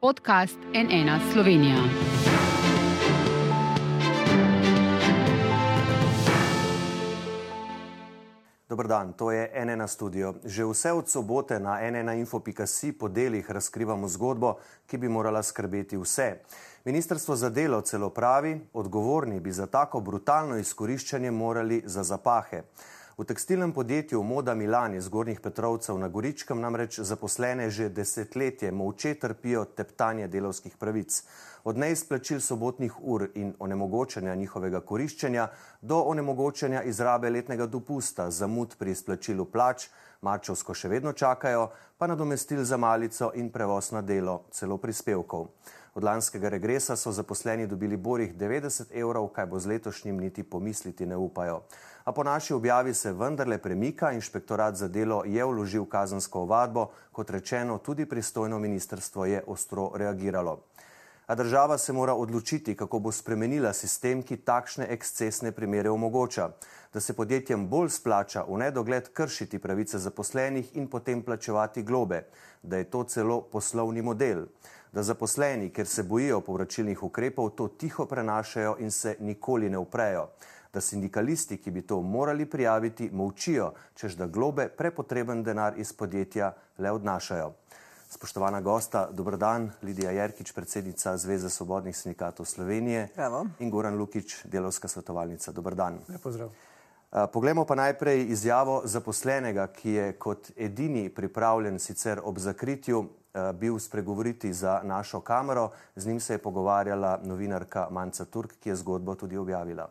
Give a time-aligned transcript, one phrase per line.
[0.00, 1.76] Podcast NN Slovenija.
[8.68, 10.34] Dobr dan, to je NN studio.
[10.44, 14.54] Že vse od sobote na nninfo.si po delih razkrivamo zgodbo,
[14.86, 16.36] ki bi morala skrbeti vse.
[16.84, 22.62] Ministrstvo za delo celo pravi, odgovorni bi za tako brutalno izkoriščanje morali za zapahe.
[23.18, 29.14] V tekstilnem podjetju Moda Milan iz Gornjih Petrovcev na Goričkem namreč zaposlene že desetletje molče
[29.14, 31.24] trpijo teptanje delovskih pravic.
[31.64, 35.48] Od neizplačil sobotnih ur in onemogočanja njihovega koriščenja
[35.82, 39.88] do onemogočanja izrabe letnega dopusta, zamud pri izplačilu plač,
[40.22, 45.48] marčovsko še vedno čakajo, pa nadomestil za malico in prevoz na delo, celo prispevkov.
[45.94, 51.06] Od lanskega regresa so zaposleni dobili borih 90 evrov, kaj bo z letošnjim niti pomisliti
[51.06, 51.62] ne upajo.
[52.04, 57.30] A po naši objavi se vendarle premika, inšpektorat za delo je vložil kazansko ovadbo, kot
[57.30, 60.60] rečeno, tudi pristojno ministrstvo je ostro reagiralo.
[61.28, 66.48] A država se mora odločiti, kako bo spremenila sistem, ki takšne ekscesne primere omogoča,
[66.92, 72.22] da se podjetjem bolj splača v nedogled kršiti pravice zaposlenih in potem plačevati globe,
[72.62, 74.46] da je to celo poslovni model
[74.92, 80.28] da zaposleni, ker se bojijo povračilnih ukrepov, to tiho prenašajo in se nikoli ne uprejo.
[80.72, 86.52] Da sindikalisti, ki bi to morali prijaviti, molčijo, čež da globe prepotreben denar iz podjetja
[86.78, 87.52] le odnašajo.
[88.08, 93.46] Spoštovana gosta, dober dan, Lidija Jerkič, predsednica Zveze svobodnih sindikatov Slovenije Evo.
[93.58, 95.52] in Goran Lukič, delovska svetovalnica.
[95.52, 95.98] Dober dan.
[96.08, 96.48] Lep pozdrav.
[97.32, 103.08] Poglejmo pa najprej izjavo zaposlenega, ki je kot edini pripravljen sicer ob zakritju
[103.52, 105.70] bil spregovoriti za našo kamero.
[105.96, 109.88] Z njim se je pogovarjala novinarka Manca Turk, ki je zgodbo tudi objavila.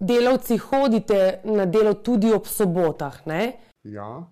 [0.00, 3.52] Delavci hodite na delo tudi ob sobotah, ne?
[3.84, 4.22] Ja,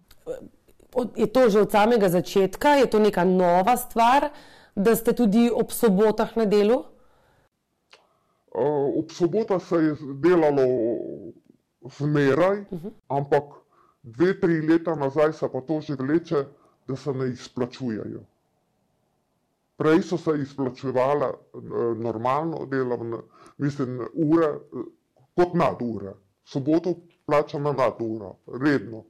[1.16, 4.30] Je to že od samega začetka, je to neka nova stvar,
[4.74, 6.84] da ste tudi ob sobotah na delu?
[8.54, 10.66] uh, ob sobotah se je delalo
[11.98, 12.64] zmeraj,
[13.08, 13.44] ampak
[14.03, 16.44] dve, tri leta nazaj se pa to že vleče,
[16.88, 18.21] da se ne izplačujejo.
[19.77, 21.61] Prej so se izplačevale eh,
[21.97, 23.19] normalno delovne,
[23.59, 24.84] mislim, ure eh,
[25.34, 26.15] kot nadure.
[26.44, 26.94] Soboto
[27.27, 29.05] plačana nadura, redno.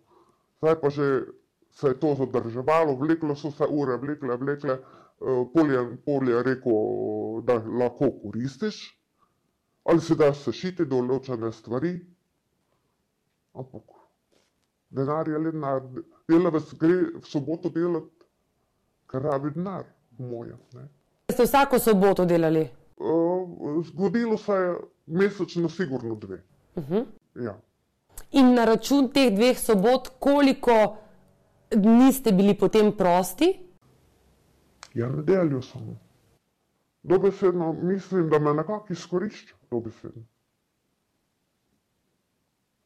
[0.59, 1.07] Zdaj pa že
[1.71, 4.73] se je to zadrževalo, vleklo so se ure, vlekle, vlekle.
[4.73, 6.79] eh, Pol je, pol je rekel,
[7.43, 8.83] da lahko koristiš,
[9.85, 11.95] ali se da sešiti določene stvari,
[13.55, 14.00] ampak
[14.91, 15.83] denar je le denar.
[16.29, 18.27] Delavec gre v soboto delati,
[19.11, 19.85] ker rabi denar,
[20.17, 20.59] po mojem.
[20.75, 20.89] ne.
[21.31, 22.69] Ste vsako soboto delali?
[22.97, 24.75] Uh, zgodilo se je
[25.07, 26.43] mesečno sigurno dve.
[27.35, 27.57] Ja.
[28.33, 30.97] In na račun teh dveh sobot, koliko
[31.71, 33.51] dni ste bili potem prosti?
[34.95, 35.97] Ja, nedeljo samo.
[37.03, 40.23] Dobesedno mislim, da me nekako izkorišča, dobesedno.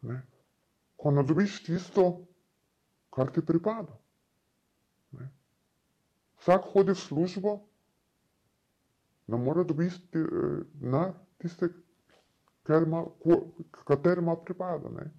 [0.02, 0.22] Ne?
[1.04, 2.24] Ko ne dobiš tisto,
[3.12, 3.92] kar ti pripada.
[5.12, 5.26] Ne?
[6.40, 7.52] Vsak hodi v službo,
[9.28, 11.02] ne more dobiti eh, na
[11.36, 11.68] tiste,
[12.64, 13.52] kar ima, ko-
[13.84, 14.88] kater ima pripada.
[14.88, 15.10] Ne?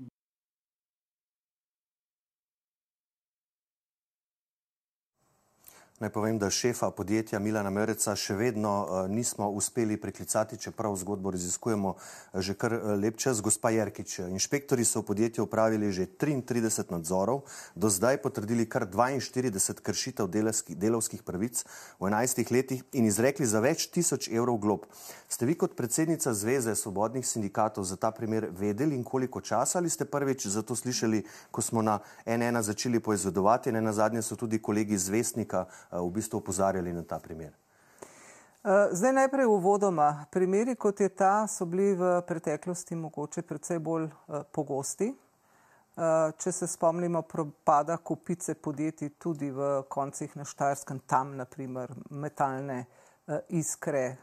[5.99, 11.31] Naj povem, da šefa podjetja Milana Mereca še vedno uh, nismo uspeli preklicati, čeprav zgodbo
[11.31, 13.39] raziskujemo uh, že kar uh, lep čas.
[13.39, 17.45] Gospa Jerkič, inšpektori so v podjetju upravili že 33 nadzorov,
[17.79, 20.27] do zdaj potrdili kar 42 kršitev
[20.67, 24.91] delovskih pravic v 11 letih in izrekli za več tisoč evrov glob.
[25.31, 29.89] Ste vi kot predsednica Zveze svobodnih sindikatov za ta primer vedeli in koliko časa ali
[29.89, 31.23] ste prvič za to slišali,
[31.55, 35.84] ko smo na NN začeli poizvedovati, ne na zadnje so tudi kolegi iz Vestnika eh,
[35.91, 37.53] v bistvu opozarjali na ta primer.
[38.65, 40.25] Eh, Zdaj najprej uvodoma.
[40.31, 45.11] Primeri kot je ta so bili v preteklosti mogoče precej bolj eh, pogosti.
[45.97, 52.85] Eh, Če se spomnimo propada kupice podjetij tudi v koncih na Štajerskem, tam naprimer metalne
[53.27, 54.17] eh, iskre, eh,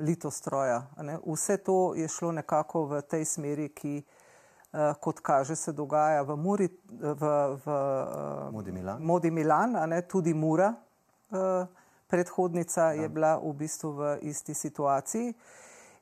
[0.00, 0.86] litostroja.
[1.02, 1.18] ne.
[1.26, 6.36] Vse to je šlo nekako v tej smeri, ki eh, kot kaže se dogaja v
[6.36, 7.28] Muri, v,
[7.64, 9.02] v eh, Modi Milan.
[9.02, 10.72] Modi Milan, ne tudi Mura,
[11.32, 11.66] eh,
[12.06, 15.34] predhodnica je bila v bistvu v isti situaciji.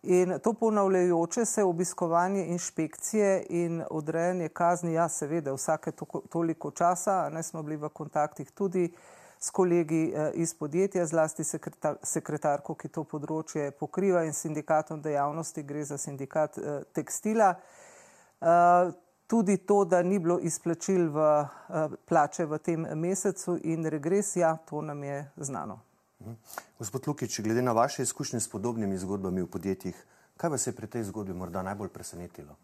[0.03, 7.29] In to ponavljajoče se obiskovanje inšpekcije in odrejanje kazni, ja, seveda, vsake toko- toliko časa,
[7.29, 8.95] ne smo bili v kontaktih tudi
[9.39, 15.63] s kolegi eh, iz podjetja, zlasti sekretar, sekretarko, ki to področje pokriva in sindikatom dejavnosti,
[15.63, 17.55] gre za sindikat eh, tekstila.
[19.31, 24.57] Eh, tudi to, da ni bilo izplačil v uh, plače v tem mesecu in regresija,
[24.69, 25.81] to nam je znano.
[26.21, 26.35] Mhm.
[26.79, 30.07] Gospod Lukič, glede na vaše izkušnje s podobnimi zgodbami v podjetjih,
[30.37, 32.57] kaj vas je pri tej zgodbi morda najbolj presenetilo?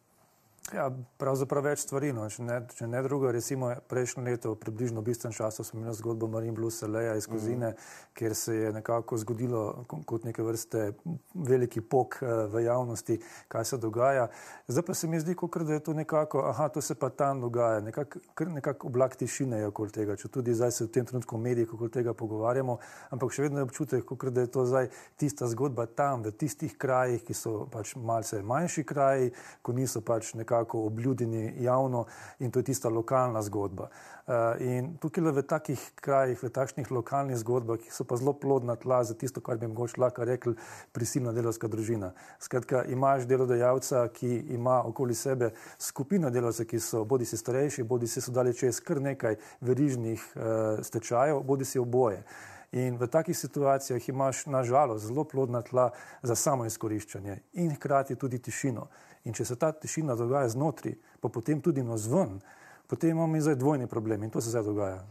[0.74, 0.88] Ja,
[1.20, 2.08] pravzaprav več stvari.
[2.14, 2.24] No.
[2.32, 6.26] Če, ne, če ne drugo, recimo prejšnjo leto, približno v istem času, smo imeli zgodbo
[6.30, 8.14] Marin Blues Leja iz Kozine, mm -hmm.
[8.14, 10.92] kjer se je nekako zgodilo kot neke vrste
[11.34, 14.28] veliki pok uh, v javnosti, kaj se dogaja.
[14.68, 17.40] Zdaj pa se mi zdi, kot da je to nekako, aha, to se pa tam
[17.40, 21.36] dogaja, nekako nekak oblak tišine je okoli tega, če tudi zdaj se v tem trenutku
[21.36, 22.78] v medijih okoli tega pogovarjamo,
[23.10, 26.78] ampak še vedno je občutek, kot da je to zdaj tista zgodba tam, v tistih
[26.78, 29.32] krajih, ki so pač malce manjši kraji,
[29.62, 32.06] ko niso pač nekako nekako obljudeni javno
[32.38, 33.88] in to je tista lokalna zgodba.
[34.26, 38.32] Uh, in tukaj le v takih krajih, v takšnih lokalnih zgodbah, ki so pa zelo
[38.32, 40.54] plodna tla za tisto, kar bi mogoče lahko rekli
[40.92, 42.12] prisilna delovska družina.
[42.40, 48.06] Skratka, imaš delodajalca, ki ima okoli sebe skupino delovcev, ki so bodi si starejši, bodi
[48.06, 52.24] si so dali čez kar nekaj verižnih uh, stečajev, bodi si oboje.
[52.72, 55.90] In v takih situacijah imaš nažalost zelo plodna tla
[56.22, 58.88] za samo izkoriščanje in hkrati tudi tišino.
[59.26, 62.38] In če se ta tišina dogaja znotraj, pa potem tudi na zven,
[62.86, 65.02] potem imamo zdaj dvojni problem in to se zdaj dogaja.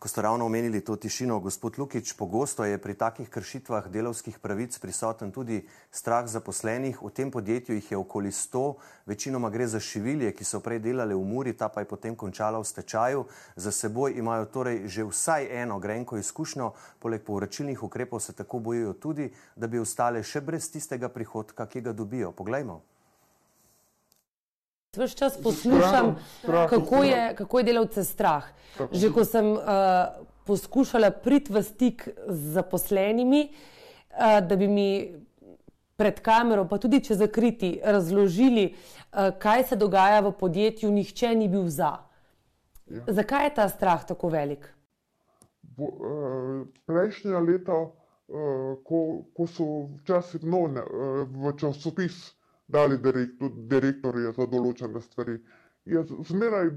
[0.00, 4.78] Ko ste ravno omenili to tišino, gospod Lukič, pogosto je pri takih kršitvah delovskih pravic
[4.78, 5.60] prisoten tudi
[5.92, 7.02] strah zaposlenih.
[7.02, 8.74] V tem podjetju jih je okoli 100,
[9.06, 12.58] večinoma gre za šivilje, ki so prej delali v Muri, ta pa je potem končala
[12.58, 13.26] v stečaju.
[13.56, 18.96] Za seboj imajo torej že vsaj eno grenko izkušnjo, poleg povračilnih ukrepov se tako bojijo
[18.96, 22.32] tudi, da bi ostale še brez tistega prihodka, ki ga dobijo.
[22.32, 22.80] Poglejmo.
[24.96, 28.44] Ves čas poslušam, strah, kako, je, kako je delavce strah.
[28.92, 29.60] Že ko sem uh,
[30.46, 34.88] poskušala priti v stik z zaposlenimi, uh, da bi mi
[35.94, 41.46] pred kamero, pa tudi če zakriti, razložili, uh, kaj se dogaja v podjetju, nihče ni
[41.46, 41.92] bil za.
[42.90, 43.06] Ja.
[43.06, 44.66] Zakaj je ta strah tako velik?
[45.62, 49.70] Bo, uh, prejšnja leta, uh, ko, ko so
[50.02, 52.39] včasih no, uh, v časopisu
[52.70, 55.38] dali direktor, direktorje za določene stvari.
[55.88, 56.70] Je zmeraj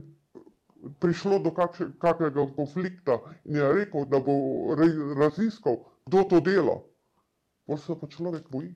[0.99, 4.35] prišlo do kakšnega konflikta in je rekel, da bo
[5.19, 6.81] raziskal, kdo to dela.
[7.67, 8.73] Pa se pa človek boji,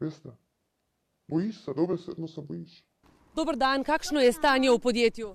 [0.00, 0.30] veste.
[1.28, 2.84] Bojiš se, dobesedno se bojiš.
[3.34, 5.34] Dobar dan, kakšno je stanje v podjetju?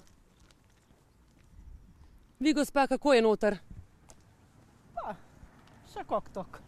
[2.39, 3.59] Vi, gospa, kako je noter?
[4.95, 5.15] Pa,
[5.91, 6.59] še kak tok.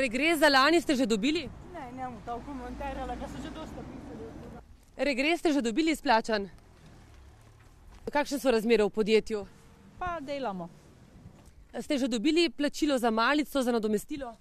[0.00, 1.46] Regres za lani ste že dobili?
[1.90, 4.24] Njemu to komentirala, da so že dosta pisali.
[4.96, 6.48] Regres ste že dobili izplačan?
[8.12, 9.46] Kakšne so razmere v podjetju?
[9.98, 10.68] Pa delamo.
[11.80, 14.36] Ste že dobili plačilo za malico, za nadomestilo?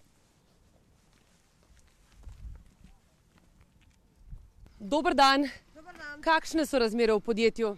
[4.80, 5.50] Dobar dan.
[5.75, 6.21] Dobar dan.
[6.21, 7.77] Kakšne so razmere v podjetju?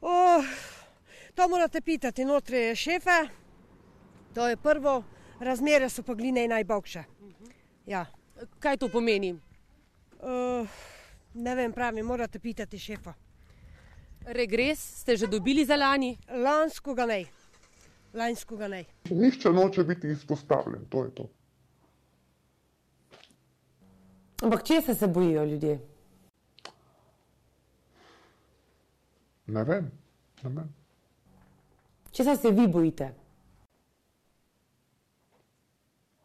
[0.00, 0.44] Oh,
[1.34, 3.28] to morate pitati, notri je šefe,
[4.34, 5.04] to je prvo,
[5.40, 7.04] razmere so pa gline najboljše.
[7.90, 8.06] Ja.
[8.58, 9.32] Kaj to pomeni?
[9.32, 10.68] Uh,
[11.34, 13.14] ne vem, pravi, morate pitati šefa.
[14.26, 16.12] Regres ste že dobili za lani?
[16.30, 17.24] Lansko ga ne.
[18.14, 18.84] Lansko ga ne.
[19.10, 21.28] Nihče noče biti izpostavljen, to je to.
[24.42, 25.78] Ampak če se, se bojijo ljudje?
[29.46, 29.90] Ne vem,
[30.42, 30.74] ne vem.
[32.12, 33.14] Če se vi bojite?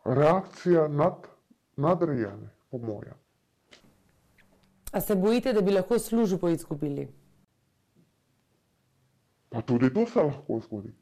[0.05, 1.34] Reakcija nad
[1.77, 3.13] nadrejene, po mojem.
[4.91, 7.07] A se bojite, da bi lahko službo izgubili?
[9.49, 10.93] Pa tudi to se lahko zgodi.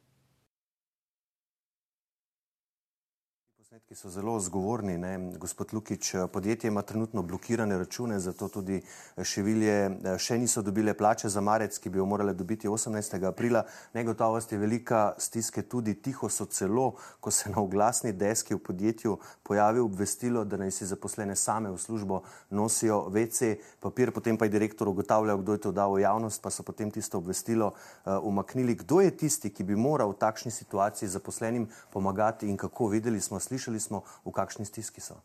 [3.93, 4.97] Posnetki so zelo zgovorni.
[4.97, 5.31] Ne?
[5.37, 8.81] Gospod Lukič, podjetje ima trenutno blokirane račune, zato tudi
[9.23, 13.27] šivilje eh, še niso dobile plače za marec, ki bi jo morale dobiti 18.
[13.27, 13.63] aprila.
[13.93, 19.17] Negotovost je velika, stiske tudi tiho so celo, ko se na oglasni deski v podjetju
[19.43, 24.55] pojavi obvestilo, da naj si zaposlene same v službo nosijo WC papir, potem pa je
[24.57, 28.75] direktor ugotavljal, kdo je to dal v javnost, pa so potem tisto obvestilo uh, umaknili.
[28.75, 33.39] Kdo je tisti, ki bi moral v takšni situaciji zaposlenim pomagati in kako videli smo
[33.39, 33.82] slišali?
[33.83, 35.19] Smo, v kakšni stiski so.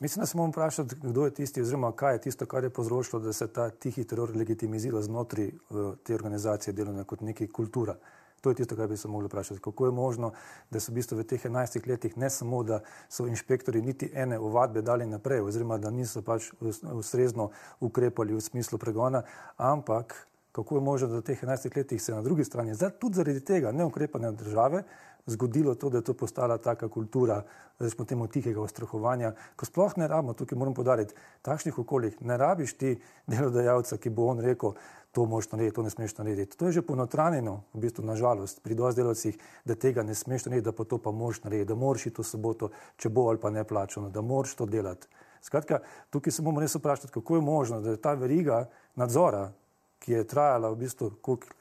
[0.00, 3.22] Mislim, da se moramo vprašati, kdo je tisti, oziroma kaj je tisto, kar je povzročilo,
[3.22, 7.96] da se ta tihi teror legitimizira znotraj uh, te organizacije delovne kot neki kultura.
[8.40, 9.60] To je tisto, kar bi se mogli vprašati.
[9.60, 10.32] Kako je možno,
[10.70, 14.38] da so v bistvu v teh 11 letih ne samo, da so inšpektori niti ene
[14.38, 16.52] ovadbe dali naprej, oziroma da niso pač
[16.92, 17.50] ustrezno
[17.80, 19.22] ukrepali v smislu pregona,
[19.56, 20.14] ampak
[20.52, 23.72] kako je možno, da v teh 11 letih se na drugi strani, tudi zaradi tega
[23.72, 24.82] neukrepanja države,
[25.28, 27.42] zgodilo to, da je to postala taka kultura,
[27.90, 32.72] smo temu tihega ustrahovanja, ko sploh ne rabimo, tukaj moram podariti, takšnih okoljih ne rabiš
[32.78, 32.94] ti
[33.26, 34.72] delodajalca, ki bo on rekel,
[35.12, 36.56] to moš narediti, to ne smeš narediti.
[36.56, 40.64] To je že ponotranjeno, v bistvu nažalost, pri dosti delovcih, da tega ne smeš narediti,
[40.64, 43.50] da pa to pa moš narediti, da moraš iti v soboto, če bo ali pa
[43.50, 45.08] ne plačano, da moraš to delati.
[45.42, 45.80] Skratka,
[46.10, 48.66] tukaj se bomo res vprašati, kako je možno, da je ta veriga
[48.96, 49.52] nadzora,
[49.98, 51.10] ki je trajala v bistvu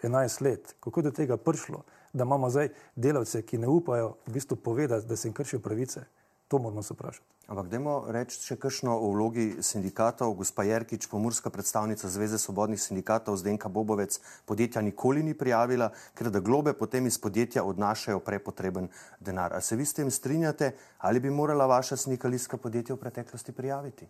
[0.04, 1.84] 11 let, kako je do tega prišlo
[2.18, 6.06] da imamo zdaj delavce, ki ne upajo v bistvu povedati, da se jim kršijo pravice.
[6.48, 7.38] To moramo se vprašati.
[7.48, 10.34] Ampak, dajmo reči še kakšno o vlogi sindikatov.
[10.36, 16.44] Gospa Jerkič, pomorska predstavnica Zveze svobodnih sindikatov Zdenka Bobovec, podjetja nikoli ni prijavila, ker da
[16.44, 18.92] globe potem iz podjetja odnašajo prepotreben
[19.24, 19.56] denar.
[19.56, 24.08] A se vi s tem strinjate ali bi morala vaša sindikalistka podjetja v preteklosti prijaviti?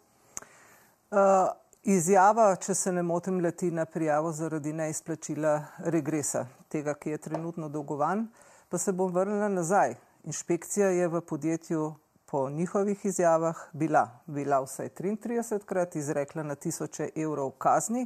[1.13, 1.53] Uh,
[1.87, 5.53] Izjava, če se ne motim, leti na prijavo zaradi neizplačila
[5.87, 8.25] regresa, tega, ki je trenutno dolgovan,
[8.67, 9.95] pa se bom vrnila nazaj.
[10.27, 11.85] Inšpekcija je v podjetju
[12.27, 18.03] po njihovih izjavah bila, bila vsaj 33 krat izrekla na tisoče evrov kazni,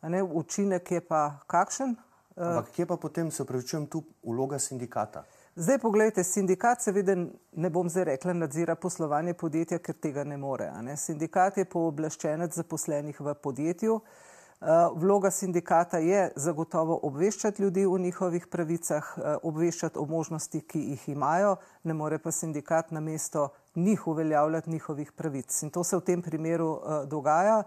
[0.00, 1.92] ne, učinek je pa kakšen?
[2.40, 5.26] Ampak kje pa potem, se upravičujem, tu vloga sindikata?
[5.60, 7.14] Zdaj, pogledajte, sindikat seveda
[7.52, 10.70] ne bom zdaj rekla nadzira poslovanje podjetja, ker tega ne more.
[10.80, 10.94] Ne?
[10.96, 13.98] Sindikat je pooblaščenec zaposlenih v podjetju.
[14.00, 14.70] Uh,
[15.02, 21.08] vloga sindikata je zagotovo obveščati ljudi o njihovih pravicah, uh, obveščati o možnostih, ki jih
[21.12, 25.62] imajo, ne more pa sindikat na mesto njih uveljavljati njihovih pravic.
[25.62, 27.62] In to se v tem primeru uh, dogaja.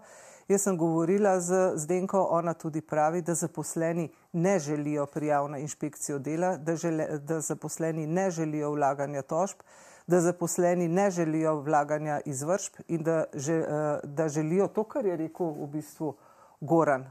[0.48, 6.18] Jaz sem govorila z Zdenko, ona tudi pravi, da zaposleni ne želijo prijav na inšpekcijo
[6.18, 9.56] dela, da, žele, da zaposleni ne želijo vlaganja tožb,
[10.06, 15.16] da zaposleni ne želijo vlaganja izvršb in da, že, eh, da želijo to, kar je
[15.16, 16.14] rekel v bistvu
[16.60, 17.06] Goran.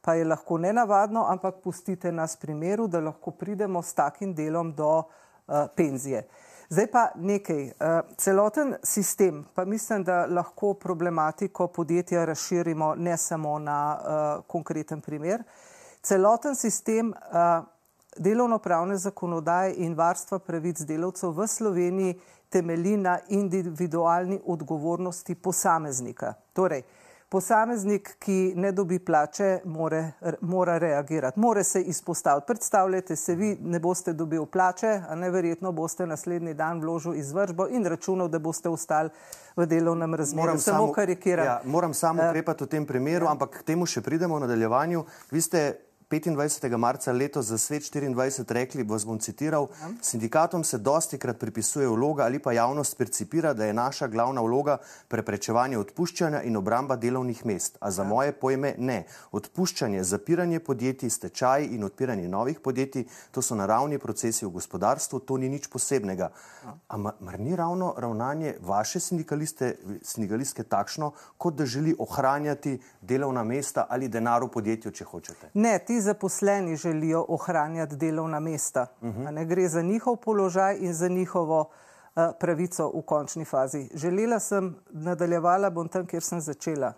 [0.00, 4.98] Pa je lahko nenavadno, ampak pustite nas primeru, da lahko pridemo s takim delom do
[4.98, 5.04] uh,
[5.76, 6.18] penzije.
[6.18, 7.64] Uh, Zdaj pa nekaj.
[7.64, 7.72] Eh,
[8.16, 15.42] celoten sistem, pa mislim, da lahko problematiko podjetja razširimo ne samo na uh, konkreten primer.
[16.02, 17.64] Celoten sistem uh,
[18.16, 22.20] delovno-pravne zakonodaje in varstva pravic delavcev v Sloveniji
[22.50, 26.34] temelji na individualni odgovornosti posameznika.
[26.52, 27.05] Torej, uh,
[27.36, 32.46] posameznik, ki ne dobi plače, more, mora reagirati, mora se izpostaviti.
[32.46, 37.84] Predstavljajte se, vi ne boste dobili plače, a neverjetno boste naslednji dan vložil izvršbo in
[37.84, 39.10] računal, da boste ostali
[39.56, 40.46] v delovnem razmerju.
[40.46, 41.48] Moram samo karikirati.
[41.48, 43.36] Ja, moram samo eh, ukrepati v tem primeru, ja.
[43.36, 45.04] ampak k temu še pridemo v nadaljevanju.
[45.30, 45.62] Vi ste
[46.10, 46.76] 25.
[46.76, 49.88] marca letos za svet 24 rekli, vas bom citiral, ja.
[50.02, 54.76] sindikatom se dosti krat pripisuje vloga ali pa javnost percipira, da je naša glavna vloga
[55.08, 57.78] preprečevanje odpuščanja in obramba delovnih mest.
[57.80, 58.08] A za ja.
[58.08, 59.06] moje pojme ne.
[59.32, 65.36] Odpuščanje, zapiranje podjetij, stečaj in odpiranje novih podjetij, to so naravni procesi v gospodarstvu, to
[65.42, 66.30] ni nič posebnega.
[66.64, 66.76] Ja.
[66.88, 74.08] Ampak mar ni ravno ravnanje vaše sindikalistke takšno, kot da želi ohranjati delovna mesta ali
[74.08, 75.50] denar v podjetju, če hočete?
[75.54, 78.86] Ne, ti zaposleni želijo ohranjati delovna mesta.
[79.00, 79.30] Uh -huh.
[79.30, 83.88] Ne gre za njihov položaj in za njihovo uh, pravico v končni fazi.
[83.94, 86.92] Želela sem, nadaljevala bom tam, kjer sem začela.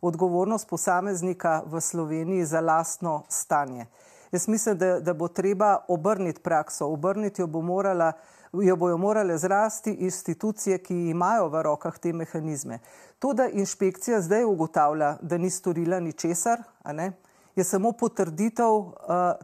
[0.00, 3.86] Odgovornost posameznika v Sloveniji za lastno stanje.
[4.32, 8.12] Jaz mislim, da, da bo treba obrniti prakso, obrniti jo bo morala.
[8.52, 12.78] Jo bojo morale zrasti institucije, ki imajo v rokah te mehanizme.
[13.18, 16.62] To, da inšpekcija zdaj ugotavlja, da ni storila ničesar,
[17.56, 18.92] je samo potrditev uh,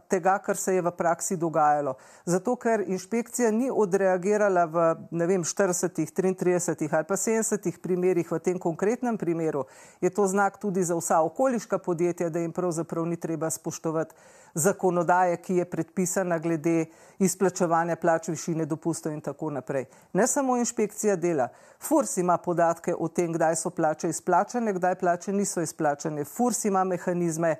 [0.07, 1.95] tega, kar se je v praksi dogajalo.
[2.25, 4.85] Zato, ker inšpekcija ni odreagirala v
[5.27, 9.65] vem, 40, 33 ali pa 70 primerih, v tem konkretnem primeru,
[10.01, 14.15] je to znak tudi za vsa okoliška podjetja, da jim pravzaprav ni treba spoštovati
[14.57, 16.85] zakonodaje, ki je predpisana glede
[17.19, 19.85] izplačevanja plač, višine dopustov in tako naprej.
[20.13, 21.47] Ne samo inšpekcija dela.
[21.79, 26.25] FURS ima podatke o tem, kdaj so plače izplačane, kdaj plače niso izplačane.
[26.25, 27.55] FURS ima mehanizme,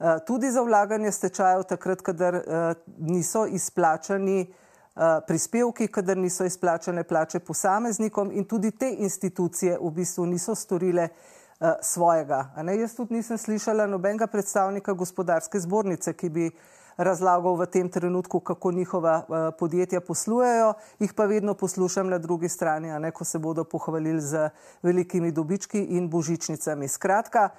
[0.00, 2.42] Eh, tudi za vlaganje stečajev, takrat, kadar uh,
[2.98, 10.26] niso izplačani uh, prispevki, kadar niso izplačane plače posameznikom in tudi te institucije v bistvu
[10.26, 11.08] niso storile
[11.60, 12.50] uh, svojega.
[12.80, 16.50] Jaz tudi nisem slišala nobenega predstavnika gospodarske zbornice, ki bi
[16.96, 22.48] razlagal v tem trenutku, kako njihova uh, podjetja poslujejo, jih pa vedno poslušam na drugi
[22.48, 24.48] strani, ne, ko se bodo pohvalili z
[24.82, 26.88] velikimi dobički in božičnicami.
[26.88, 27.50] Skratka,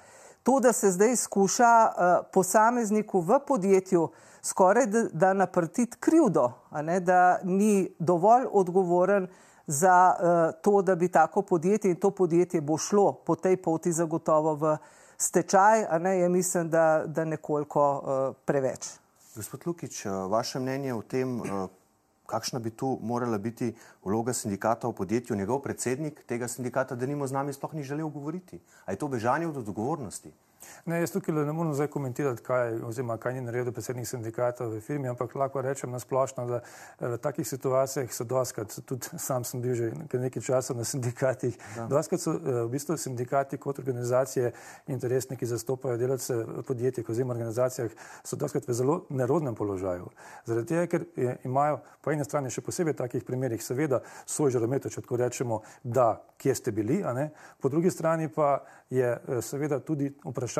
[0.42, 4.08] To, da se zdaj skuša uh, posamezniku v podjetju
[4.42, 9.28] skoraj da, da naprtiti krivdo, ne, da ni dovolj odgovoren
[9.66, 13.92] za uh, to, da bi tako podjetje in to podjetje bo šlo po tej poti
[13.92, 14.76] zagotovo v
[15.16, 18.98] stečaj, a ne je mislim, da, da nekoliko uh, preveč.
[19.36, 21.40] Gospod Lukič, vaše mnenje o tem,
[22.26, 27.26] kakšna bi tu morala biti vloga sindikata v podjetju, njegov predsednik tega sindikata, da nimo
[27.26, 28.60] z nami sploh ni želel govoriti.
[28.84, 30.32] A je to bežanje od odgovornosti?
[30.84, 34.80] Ne, jaz tukaj ne morem zdaj komentirati, kaj, oziroma, kaj ni naredil predsednik sindikata v
[34.80, 39.44] firmi, ampak lahko rečem na splošno, da eh, v takih situacijah so doskrat, tudi sam
[39.44, 41.58] sem bil že nekaj časa na sindikatih,
[41.90, 44.52] doskrat so eh, v bistvu sindikati kot organizacije
[44.86, 47.90] interesni, ki zastopajo delavce v podjetjih oziroma organizacijah,
[48.24, 50.10] so doskrat v zelo nerodnem položaju.
[50.46, 54.90] Zaradi tega, ker je, imajo po eni strani še posebej takih primerih seveda svoj žarometo,
[54.90, 57.02] če tako rečemo, da kje ste bili,
[57.62, 60.51] po drugi strani pa je eh, seveda tudi vprašanje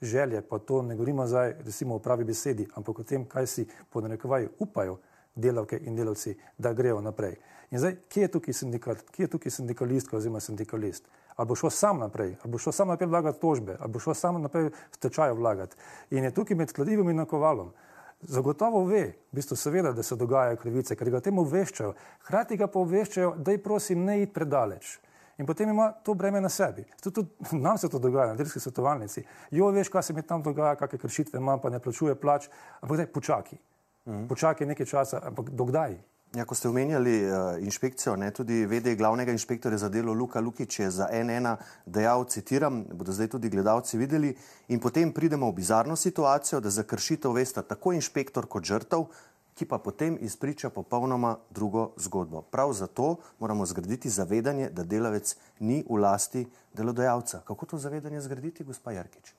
[0.00, 3.66] želje, pa to ne govorimo zdaj recimo o pravi besedi, ampak o tem, kaj si
[3.90, 4.98] po narekovaj upajo
[5.34, 7.36] delavke in delavci, da grejo naprej.
[7.70, 11.08] In zdaj, kje je tukaj sindikat, kje je tukaj sindikalistka oziroma sindikalist?
[11.36, 14.14] Ali bo šel sam naprej, ali bo šel sam naprej vlagati tožbe, ali bo šel
[14.14, 15.76] sam naprej stečajo vlagati.
[16.10, 17.72] In je tukaj med kladivim in nakovalom.
[18.20, 21.94] Zagotovo ve, v bistvu seveda, da se dogajajo krivice, ker ga temu obveščajo,
[22.26, 24.98] hkrati ga pa obveščajo, da je prosim ne iti predaleč
[25.38, 26.84] in potem ima to breme na sebi.
[27.02, 29.24] Tudi, tudi nam se to dogaja na delski svetovalnici.
[29.50, 32.48] Jo, veš, kaj se mi tam dogaja, kakšne kršitve imam, pa ne plačuje plač,
[32.80, 33.58] ampak daj, počakaj.
[34.06, 34.26] Mhm.
[34.28, 35.98] Počakaj nekaj časa, ampak dokdaj?
[36.32, 40.78] Ja, ko ste omenjali uh, inšpekcijo, ne, tudi vede glavnega inšpektorja za delo Luka Lukič
[40.80, 41.50] je za NN
[41.84, 44.30] dejal, citiram, bodo zdaj tudi gledalci videli,
[44.72, 49.04] in potem pridemo v bizarno situacijo, da za kršitev veste tako inšpektor kot žrtev,
[49.54, 52.42] ki pa potem izpriča popolnoma drugo zgodbo.
[52.42, 57.40] Prav zato moramo zgraditi zavedanje, da delavec ni v lasti delodajalca.
[57.46, 59.34] Kako to zavedanje zgraditi, gospa Jarkič?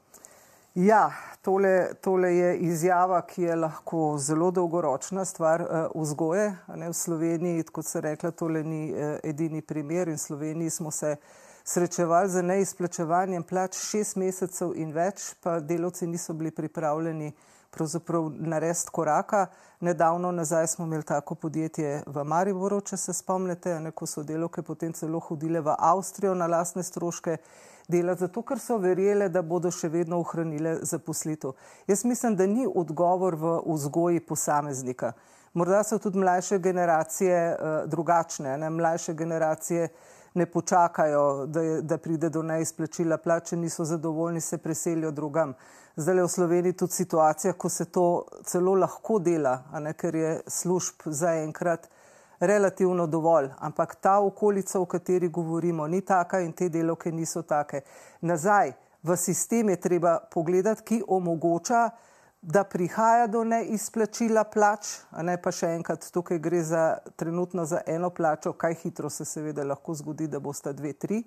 [0.75, 6.55] Ja, tole, tole je izjava, ki je lahko zelo dolgoročna stvar uh, vzgoje.
[6.75, 10.91] Ne, v Sloveniji, kot se rekla, tole ni uh, edini primer in v Sloveniji smo
[10.91, 11.15] se
[11.63, 18.29] srečevali z neizplačevanjem plač šest mesecev in več, pa delovci niso bili pripravljeni uh, pravzaprav
[18.39, 19.47] narediti koraka.
[19.79, 24.93] Nedavno nazaj smo imeli tako podjetje v Mariboru, če se spomnite, neko so delovke potem
[24.93, 27.37] celo hodile v Avstrijo na lastne stroške
[27.87, 31.57] delati, zato ker so verjele, da bodo še vedno ohranile zaposlitev.
[31.87, 35.13] Jaz mislim, da ni odgovor v vzgoji posameznika.
[35.53, 38.69] Morda so tudi mlajše generacije uh, drugačne, ne?
[38.69, 39.89] mlajše generacije
[40.33, 45.53] ne počakajo, da, je, da pride do neizplačila plače, niso zadovoljni, se preselijo drugam.
[45.95, 50.31] Zdaj le v Sloveniji tudi situacija, ko se to celo lahko dela, ne, ker je
[50.47, 51.89] služb zaenkrat
[52.39, 53.49] relativno dovolj.
[53.59, 57.81] Ampak ta okolica, o kateri govorimo, ni taka in te delovke niso take.
[58.21, 61.89] Nazaj v sistem je treba pogledati, ki omogoča,
[62.43, 66.83] da prihaja do neizplačila plač, a ne pa še enkrat, tukaj gre za
[67.15, 71.23] trenutno za eno plačo, kaj hitro se seveda lahko zgodi, da bosta dve, tri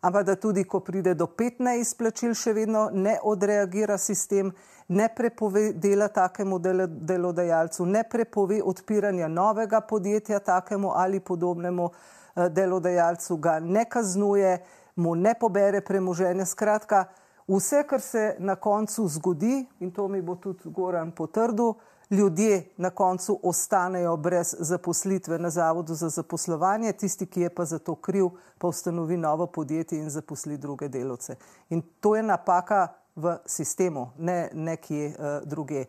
[0.00, 4.52] ampak da tudi, ko pride do 15 izplačil, še vedno ne odreagira sistem,
[4.88, 13.36] ne prepove dela takemu delodajalcu, ne prepove odpiranja novega podjetja takemu ali podobnemu eh, delodajalcu,
[13.36, 14.58] ga ne kaznuje,
[14.96, 16.46] mu ne pobere premoženja.
[16.46, 17.04] Skratka,
[17.48, 21.74] vse, kar se na koncu zgodi, in to mi bo tudi Goran potrdil,
[22.10, 27.78] ljudje na koncu ostanejo brez zaposlitve na Zavodu za zaposlovanje, tisti, ki je pa za
[27.78, 31.36] to kriv, pa ustanovi novo podjetje in zaposli druge delovce.
[31.68, 35.84] In to je napaka v sistemu, ne nekje uh, druge.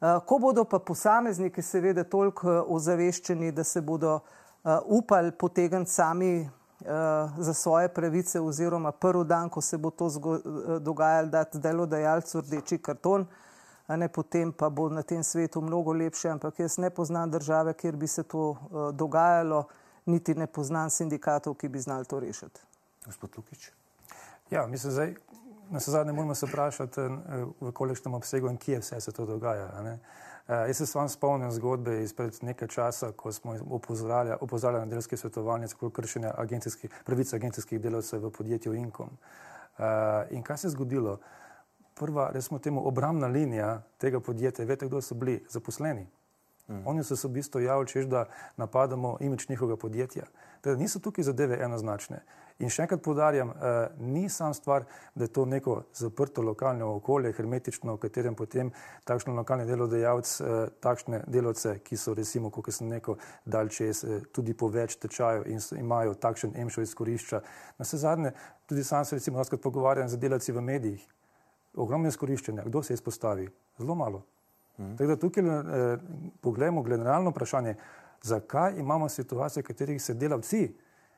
[0.00, 5.90] Uh, ko bodo pa posamezniki seveda toliko uh, ozaveščeni, da se bodo uh, upali potegniti
[5.90, 6.50] sami
[7.38, 10.10] za svoje pravice oziroma prvi dan, ko se bo to
[10.80, 13.26] dogajalo, dati delodajalcu rdeči karton,
[13.88, 16.28] ne, potem pa bo na tem svetu mnogo lepše.
[16.28, 18.58] Ampak jaz ne poznam države, kjer bi se to uh,
[18.92, 19.64] dogajalo,
[20.06, 22.60] niti ne poznam sindikatov, ki bi znali to rešiti.
[23.06, 23.70] Gospod Lukič.
[24.50, 25.14] Ja, mislim, zdaj,
[25.70, 29.66] na se zadnje moramo vprašati, eh, v kolikšnem obsegu in kje vse se to dogaja.
[29.66, 29.98] Uh,
[30.48, 33.56] jaz se s vami spomnim zgodbe izpred nekaj časa, ko smo
[34.40, 39.10] opozorjali na delske svetovalnice, kako kršenja agencijskih, pravic agencijskih delavcev v podjetju Inkom.
[39.78, 39.84] Uh,
[40.30, 41.18] in kaj se je zgodilo?
[41.94, 46.06] Prva, recimo, temu obrambna linija tega podjetja, veste, kdo so bili zaposleni.
[46.68, 46.82] Mm.
[46.86, 48.24] Oni so se v bistvu javili, češ da
[48.56, 50.24] napadamo imič njihovega podjetja.
[50.60, 52.22] Teda niso tukaj zadeve enoznačne.
[52.58, 57.34] In še enkrat podarjam, eh, ni sam stvar, da je to neko zaprto lokalno okolje,
[57.36, 58.70] hermetično, v katerem potem
[59.04, 64.20] takšno lokalni delodajalec, eh, takšne delovce, ki so recimo, kot sem rekel, dal čez eh,
[64.32, 67.42] tudi po več tečajev in imajo takšen emšo izkorišča.
[67.78, 68.32] Na vse zadnje,
[68.66, 71.06] tudi sam se recimo razkrat pogovarjam z delavci v medijih
[71.76, 72.64] ogromno izkoriščenja.
[72.64, 73.48] Kdo se izpostavi?
[73.78, 74.24] Zelo malo.
[74.78, 74.96] Mm.
[74.96, 75.98] Tako da tukaj eh,
[76.40, 77.76] pogledamo generalno vprašanje,
[78.22, 80.72] zakaj imamo situacije, v katerih se delavci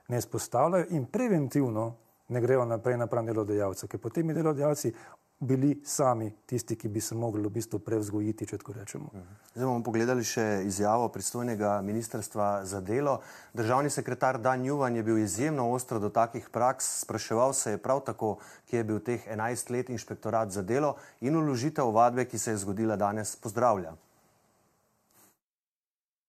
[0.08, 1.94] ne izpostavljajo in preventivno
[2.28, 4.92] ne grejo naprej napram delodajalcu, ker potem delodajalci
[5.40, 9.10] bili sami tisti, ki bi se mogli v bistvu prevzgojiti, če tako rečemo.
[9.54, 13.20] Zdaj bomo pogledali še izjavo pristojnega ministrstva za delo.
[13.54, 18.02] Državni sekretar Dan Juvan je bil izjemno ostro do takih praks, spraševal se je prav
[18.06, 22.56] tako, kje je bil teh 11 let inšpektorat za delo in uložitev ovadbe, ki se
[22.56, 23.94] je zgodila danes, pozdravlja.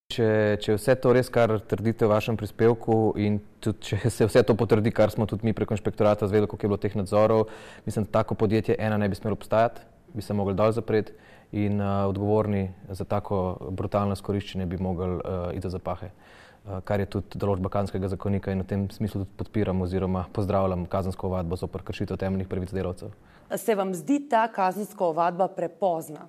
[0.09, 4.41] Če, če vse to res, kar trdite v vašem prispevku in tudi, če se vse
[4.41, 7.43] to potrdi, kar smo tudi mi preko inšpektorata zvedeli, koliko je bilo teh nadzorov,
[7.85, 9.83] mislim, da tako podjetje ena ne bi smelo obstajati,
[10.17, 11.13] bi se mogli dol zapreti
[11.61, 16.09] in uh, odgovorni za tako brutalno skoriščenje bi mogli uh, iti za zapahe.
[16.09, 20.89] Uh, kar je tudi določba kazenskega zakonika in v tem smislu tudi podpiram oziroma pozdravljam
[20.89, 23.13] kazensko ovadbo zopr kršitev temeljnih pravic delavcev.
[23.53, 26.25] Se vam zdi ta kazenska ovadba prepozna?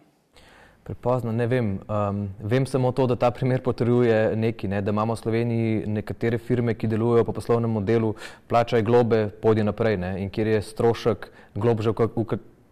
[0.90, 1.78] Prepozno, ne vem.
[1.86, 6.38] Um, vem samo to, da ta primer potrjuje neki, ne, da imamo v Sloveniji nekatere
[6.42, 8.08] firme, ki delujejo po poslovnem modelu,
[8.50, 11.94] plačaj globe, pojdi naprej ne, in kjer je strošek glob že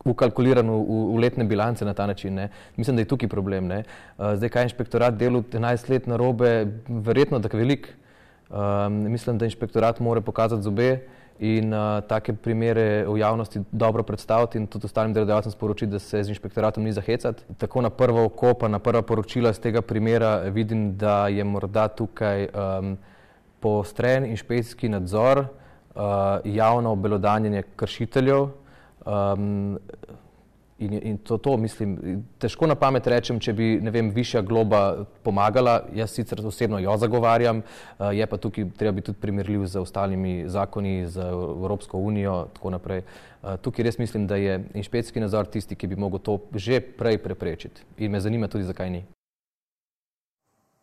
[0.02, 0.80] ukalkuliran v,
[1.14, 2.34] v letne bilance na ta način.
[2.34, 2.48] Ne.
[2.74, 3.70] Mislim, da je tukaj problem.
[3.70, 3.84] Ne.
[4.16, 6.50] Uh, zdaj, kaj inšpektorat delu 11 let na robe,
[6.88, 7.86] verjetno tako velik.
[8.50, 11.04] Um, mislim, da inšpektorat mora pokazati zobe
[11.38, 16.22] in uh, take primere v javnosti dobro predstaviti in tudi ostalim delodajalcem sporočiti, da se
[16.24, 17.42] z inšpektoratom ni zahecati.
[17.58, 21.88] Tako na prvo oko, pa na prva poročila z tega primera vidim, da je morda
[21.88, 22.96] tukaj um,
[23.60, 26.02] poostren inšpekcijski nadzor, uh,
[26.44, 28.48] javno obelodanjenje kršiteljev.
[29.06, 29.78] Um,
[30.78, 31.96] In, in to, to mislim,
[32.38, 35.80] težko na pamet rečem, če bi, vem, višja globa pomagala.
[35.94, 40.44] Jaz sicer osebno jo zagovarjam, uh, je pa tukaj treba biti tudi primerljiv z ostalimi
[40.46, 43.02] zakoni, z Evropsko unijo in tako naprej.
[43.42, 47.18] Uh, tukaj res mislim, da je inšpekcijski nadzor tisti, ki bi mogel to že prej
[47.26, 47.82] preprečiti.
[47.98, 49.06] In me zanima tudi, zakaj ni.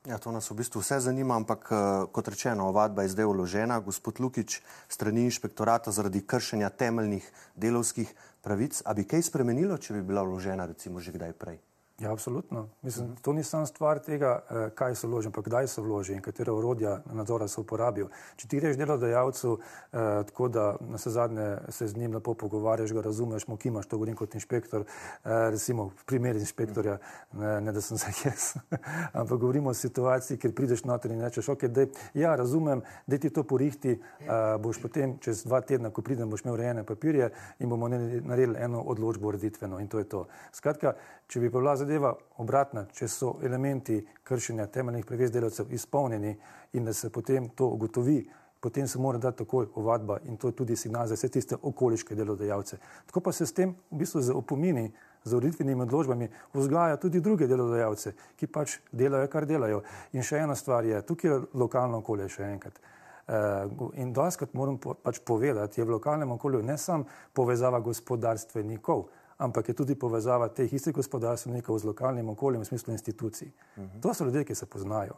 [0.06, 1.72] Ja, to nas v bistvu vse zanima, ampak
[2.14, 3.80] kot rečeno, ovadba je zdaj uložena.
[3.82, 7.26] Gospod Lukič, strani inšpektorata zaradi kršenja temeljnih
[7.58, 8.14] delovskih
[8.46, 11.58] pravic, a bi kaj spremenilo, če bi bila vložena recimo že kdaj prej?
[12.00, 12.70] Ja, absolutno.
[12.82, 14.40] Mislim, to ni samo stvar tega,
[14.76, 18.10] kaj se vloži, ampak kdaj se vloži in katere orodja nadzora se uporabijo.
[18.36, 22.92] Če ti rečeš delodajalcu, eh, tako da na vse zadnje se z njim lepo pogovarjaš,
[22.92, 26.98] ga razumeš, mu kimaš, to govorim kot inšpektor, eh, recimo v primeru inšpektorja,
[27.34, 28.54] ne, ne da sem se jaz,
[29.20, 33.30] ampak govorimo o situaciji, kjer prideš noter in rečeš, ok, dej, ja, razumem, da ti
[33.30, 37.70] to porihti, eh, boš potem čez dva tedna, ko pridem, boš imel urejene papirje in
[37.70, 40.28] bomo naredili eno odločbo ureditveno in to je to.
[40.52, 40.94] Skratka,
[41.28, 46.36] če bi pa bila zadeva obratna, če so elementi kršenja temeljnih pravic delavcev izpolnjeni
[46.74, 48.20] in da se potem to ugotovi,
[48.60, 52.16] potem se mora dati takoj ovadba in to je tudi signal za vse tiste okoliške
[52.16, 52.78] delodajalce.
[53.06, 54.92] Tako pa se s tem v bistvu z opomini,
[55.24, 59.82] z ureditvenimi odločbami vzgaja tudi druge delodajalce, ki pač delajo, kar delajo.
[60.14, 62.82] In še ena stvar je, tukaj je lokalno okolje še enkrat.
[63.26, 69.70] Uh, in doskrat moram pač povedati, je v lokalnem okolju ne samo povezava gospodarstvenikov, ampak
[69.70, 73.48] je tudi povezava teh istih gospodarstvenikov z lokalnim okoljem v smislu institucij.
[73.48, 74.02] Uh -huh.
[74.02, 75.16] To so ljudje, ki se poznajo.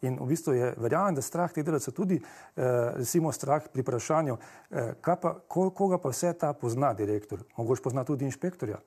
[0.00, 2.62] In v bistvu je verjamem, da strah teh delavcev tudi, eh,
[2.96, 4.36] recimo, strah pri vprašanju,
[4.70, 7.44] eh, pa, ko, koga pa vse ta pozna direktor.
[7.56, 8.78] Mogoče pozna tudi inšpektorja.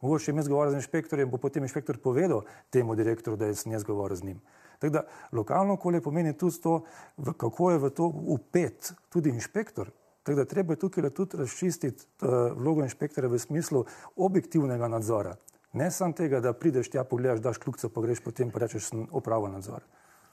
[0.00, 3.78] Mogoče, če jaz govorim z inšpektorjem, bo potem inšpektor povedal temu direktorju, da jaz ne
[3.86, 4.40] govorim z njim.
[4.78, 6.84] Tako da lokalno okolje pomeni tudi to,
[7.16, 9.90] v, kako je v to upet tudi inšpektor.
[10.22, 13.84] Tako da treba tukaj tudi razčistiti uh, vlogo inšpektorja v smislu
[14.16, 15.36] objektivnega nadzora.
[15.72, 19.06] Ne samo tega, da prideš tja, pogledaš, daš kljukco, pa greš potem pa rečeš, sem
[19.10, 19.86] opravil nadzor.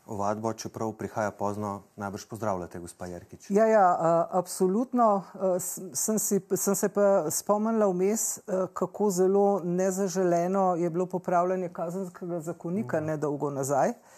[0.08, 3.50] Ovadbo, čeprav prihaja pozno, najbrž pozdravljate, gospa Jerkič.
[3.50, 5.24] Ja, ja uh, absolutno.
[5.34, 5.56] Uh,
[5.94, 8.40] sem, si, sem se pa spomnila vmes,
[8.74, 13.06] kako zelo nezaželeno je bilo popravljanje kazenskega zakonika -huh.
[13.06, 13.90] nedolgo nazaj.
[13.90, 14.17] Uh, Eh,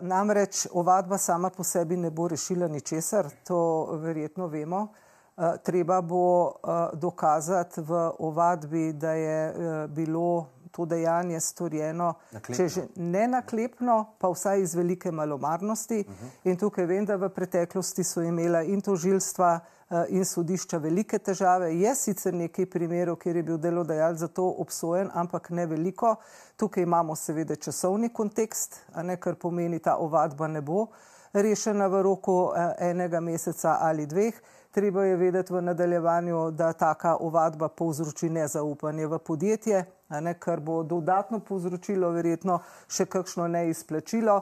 [0.00, 4.88] namreč ovadba sama po sebi ne bo rešila ničesar, to verjetno vemo.
[5.36, 6.52] Uh, treba bo uh,
[6.92, 9.54] dokazati v ovadbi, da je
[9.88, 12.56] bilo to dejanje storjeno, naklepno.
[12.56, 16.04] če že ne naklepno, pa vsaj iz velike malomarnosti.
[16.08, 16.50] Uh -huh.
[16.50, 19.60] In tukaj vem, da v preteklosti so imela in tožilstva,
[19.92, 21.66] Eh, in sodišča velike težave.
[21.76, 26.14] Je sicer nekaj primerov, kjer je bil delodajalec za to obsojen, ampak ne veliko.
[26.56, 30.86] Tukaj imamo seveda časovni kontekst, ne, kar pomeni, ta ovadba ne bo
[31.32, 34.40] rešena v roku eh, enega meseca ali dveh.
[34.72, 40.82] Treba je vedeti v nadaljevanju, da taka ovadba povzroči nezaupanje v podjetje, ne, kar bo
[40.82, 42.56] dodatno povzročilo verjetno
[42.88, 44.38] še kakšno neizplačilo.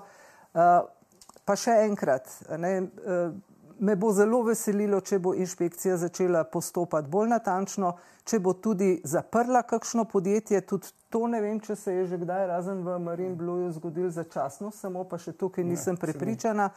[0.55, 0.87] Uh,
[1.45, 2.31] pa še enkrat,
[2.63, 3.35] ne, uh,
[3.81, 9.63] me bo zelo veselilo, če bo inšpekcija začela postopati bolj natančno, če bo tudi zaprla
[9.67, 10.61] kakšno podjetje.
[10.63, 14.71] Tudi to ne vem, če se je že kdaj razen v Marine Blueju zgodil začasno,
[14.71, 16.71] samo pa še tukaj nisem prepričana.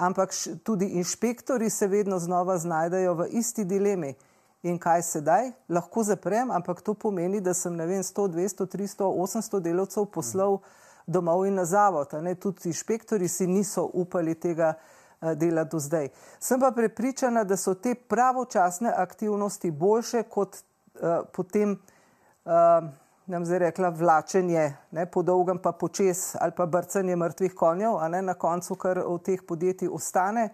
[0.00, 0.32] Ampak
[0.64, 4.14] tudi inšpektori se vedno znova znajdejo v isti dilemi.
[4.62, 5.50] In kaj sedaj?
[5.68, 10.58] Lahko zaprem, ampak to pomeni, da sem vem, 100, 200, 300, 800 delavcev poslal
[11.06, 12.12] domov in na zavod.
[12.40, 16.08] Tudi inšpektori si niso upali tega uh, dela do zdaj.
[16.40, 21.76] Sem pa prepričana, da so te pravočasne aktivnosti boljše kot uh, potem.
[22.44, 22.88] Uh,
[23.30, 28.08] nam zdaj rekla, vlačenje ne, po dolgem, pa počes ali pa brcanje mrtvih konjev, a
[28.08, 30.48] ne na koncu, kar od teh podjetij ostane.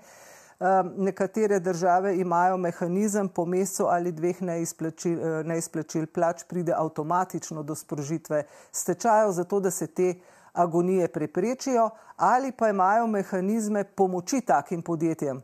[0.58, 7.62] Um, nekatere države imajo mehanizem po mesecu ali dveh neizplačil, eh, neizplačil plač, pride avtomatično
[7.62, 10.14] do sprožitve stečajev, zato da se te
[10.52, 15.40] agonije preprečijo, ali pa imajo mehanizme pomoči takim podjetjem.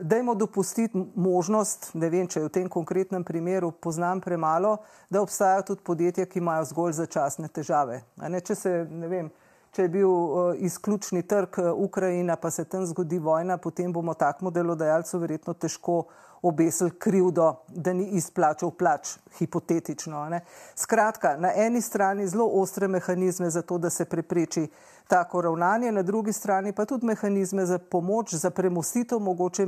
[0.00, 4.76] Dajmo dopustiti možnost, ne vem, če v tem konkretnem primeru poznam premalo,
[5.10, 8.00] da obstajajo tudi podjetja, ki imajo zgolj začasne težave.
[8.16, 9.30] Ne, če, se, ne vem,
[9.74, 14.14] če je bil uh, izključni trg uh, Ukrajina, pa se tam zgodi vojna, potem bomo
[14.18, 16.04] takmo delodajalcu verjetno težko
[16.44, 20.24] obesili krivdo, da ni izplačal plač, hipotetično.
[20.28, 20.40] Ne.
[20.76, 24.66] Skratka, na eni strani zelo ostre mehanizme za to, da se prepreči
[25.08, 29.66] tako ravnanje, na drugi strani pa tudi mehanizme za pomoč, za premustitev mogoče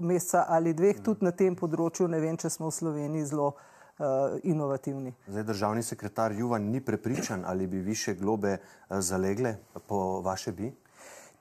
[0.00, 4.38] meseca ali dveh, tudi na tem področju, ne vem, če smo v Sloveniji zelo uh,
[4.42, 5.14] inovativni.
[5.28, 9.56] Zdaj, državni sekretar Juvan ni prepričan, ali bi više globe uh, zalegle
[9.88, 10.72] po vaše bi?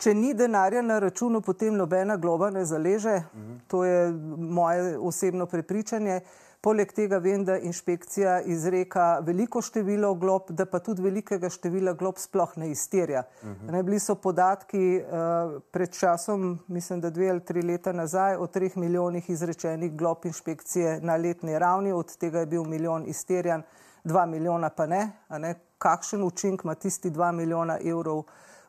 [0.04, 3.22] Če ni denarja na računu, potem nobena globa ne zaleže.
[3.34, 3.60] Mhm.
[3.68, 6.22] To je moje osebno prepričanje.
[6.24, 11.92] Uh, Poleg tega vem, da inšpekcija izreka veliko število glob, da pa tudi velikega števila
[12.00, 13.26] glob sploh ne izterja.
[13.42, 13.50] Uh.
[13.50, 13.82] -huh.
[13.84, 18.78] bili so podatki uh, pred časom, mislim, da dve ali tri leta nazaj, o treh
[18.78, 23.64] milijonih izrečenih glob inšpekcije na letni ravni, od tega je bil milijon izterjan,
[24.04, 25.12] dva milijona pa ne.
[25.30, 25.56] ne.
[25.78, 28.24] Kakšen učinek ima tisti dva milijona evrov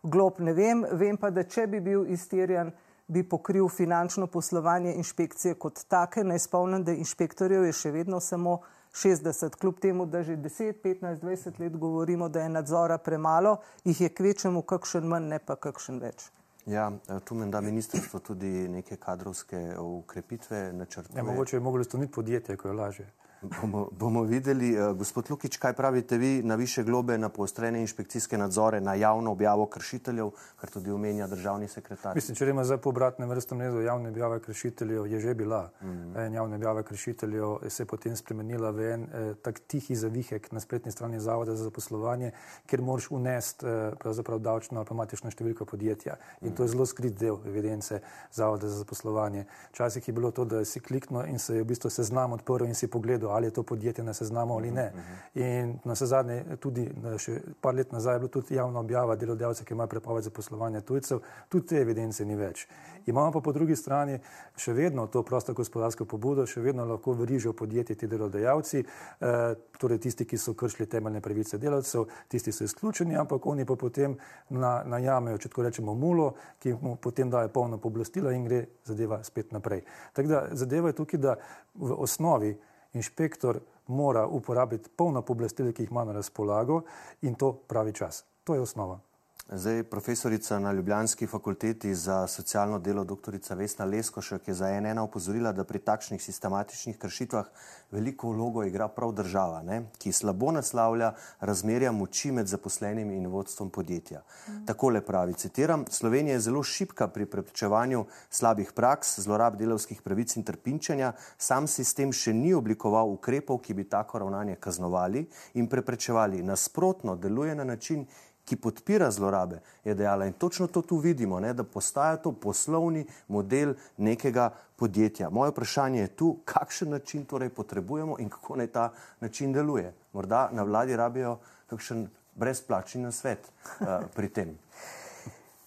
[0.05, 0.85] glob, ne vem.
[0.93, 2.73] Vem pa, da če bi bil izterjan,
[3.07, 6.25] bi pokril finančno poslovanje inšpekcije kot take.
[6.25, 8.61] Naj spomnim, da inšpektorjev je še vedno samo
[8.95, 14.01] 60, kljub temu, da že 10, 15, 20 let govorimo, da je nadzora premalo, jih
[14.01, 16.29] je kvečemu kakšen manj, ne pa kakšen več.
[16.67, 16.93] Ja,
[17.25, 21.19] tu menda ministrstvo tudi neke kadrovske ukrepitve načrtuje.
[21.19, 23.09] Ja, mogoče je moglo stoniti podjetje, ko je lažje.
[23.45, 28.39] Bomo, bomo videli, uh, gospod Lukič, kaj pravite vi na više globe, na poostrene inšpekcijske
[28.39, 32.15] nadzore, na javno objavo kršiteljev, kar tudi omenja državni sekretar.
[32.15, 35.71] Mislim, če gremo zdaj po obratnem vrstom redu, javna objava kršiteljev je že bila.
[35.83, 36.35] Mm -hmm.
[36.35, 40.93] Javna objava kršiteljev se je potem spremenila v en eh, tak tihi zavihek na spletni
[40.93, 42.33] strani Zavoda za zaposlovanje,
[42.67, 46.17] kjer moraš unesti eh, pravzaprav davčno ali pa matično številko podjetja.
[46.41, 46.57] In mm -hmm.
[46.57, 48.01] to je zelo skrit del evidence
[48.33, 49.45] Zavoda za zaposlovanje.
[49.71, 52.75] Včasih je bilo to, da si kliknil in se je v bistvu seznam odprl in
[52.75, 54.93] si pogledal, ali je to podjetje na seznamu ali ne.
[55.35, 59.67] In na vse zadnje, tudi še par let nazaj, je bila tudi javna objava delodajalcev,
[59.67, 62.67] ki imajo prepoved zaposlovanja tujcev, tudi te evidence ni več.
[63.07, 64.19] Imamo pa po drugi strani
[64.57, 69.99] še vedno to prosto gospodarsko pobudo, še vedno lahko verižijo podjetje ti delodajalci, eh, torej
[69.99, 74.17] tisti, ki so kršili temeljne pravice delavcev, tisti so izključeni, ampak oni pa potem
[74.51, 79.23] na, najamejo, če tako rečemo, mulo, ki mu potem daje polno poblastila in gre zadeva
[79.25, 79.85] spet naprej.
[80.13, 81.37] Tako da zadeva je tukaj, da
[81.75, 82.55] v osnovi
[82.95, 86.83] inšpektor mora uporabiti polno pooblastila, ki jih ima na razpolago
[87.23, 88.25] in to pravi čas.
[88.45, 89.01] To je osnova.
[89.49, 95.53] Zdaj, profesorica na Ljubljanski fakulteti za socialno delo, doktorica Vesna Leskošek, je za NN opozorila,
[95.53, 97.51] da pri takšnih sistematičnih kršitvah
[97.91, 99.83] veliko vlogo igra prav država, ne?
[99.99, 104.23] ki slabo naslavlja razmerja moči med zaposlenimi in vodstvom podjetja.
[104.49, 104.65] Mm.
[104.67, 110.45] Takole pravi, citiram, Slovenija je zelo šipka pri preprečevanju slabih praks, zlorab delovskih pravic in
[110.45, 116.43] trpinčenja, sam sistem še ni oblikoval ukrepov, ki bi tako ravnanje kaznovali in preprečevali.
[116.43, 118.09] Nasprotno, deluje na način,
[118.45, 120.27] ki podpira zlorabe, je dejala.
[120.27, 125.31] In točno to tu vidimo, ne, da postaja to poslovni model nekega podjetja.
[125.31, 129.95] Moje vprašanje je tu, kakšen način torej potrebujemo in kako naj ta način deluje.
[130.13, 134.59] Morda na vladi rabijo kakšen brezplačni nasvet uh, pri tem.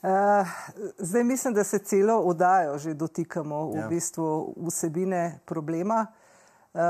[0.02, 0.48] Uh,
[0.98, 3.86] zdaj mislim, da se celo oddajo že dotikamo ja.
[3.86, 6.06] v bistvu vsebine problema.
[6.74, 6.82] Uh,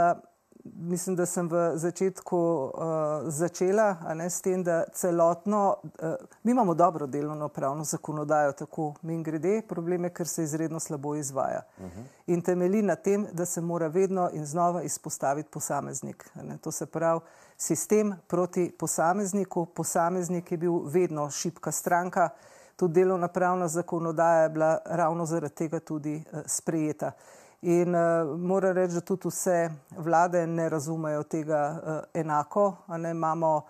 [0.75, 2.71] mislim, da sem v začetku uh,
[3.27, 9.23] začela ne, s tem, da celotno, uh, mi imamo dobro delovno pravno zakonodajo, tako min
[9.23, 11.61] grede, problem je, ker se izredno slabo izvaja.
[11.77, 11.99] Uh mhm.
[11.99, 12.03] -huh.
[12.27, 16.29] In temeli na tem, da se mora vedno in znova izpostaviti posameznik.
[16.35, 17.19] Ne, to se pravi,
[17.57, 22.29] sistem proti posamezniku, posameznik je bil vedno šipka stranka,
[22.75, 27.11] tudi delovna pravna zakonodaja je bila ravno zaradi tega tudi uh, sprejeta.
[27.61, 32.75] In uh, moram reči, da tudi vse vlade ne razumejo tega uh, enako.
[32.87, 33.61] Ne, imamo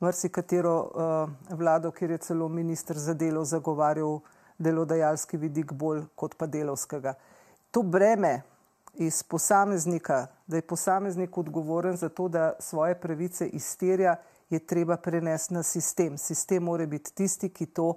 [0.00, 4.20] marsikatero uh, vlado, kjer je celo ministr za delo zagovarjal
[4.58, 7.14] delodajalski vidik bolj kot pa delovskega.
[7.70, 8.42] To breme,
[8.94, 14.16] iz posameznika, da je posameznik odgovoren za to, da svoje pravice izterja,
[14.50, 16.18] je treba prenesti na sistem.
[16.18, 17.94] Sistem mora biti tisti, ki to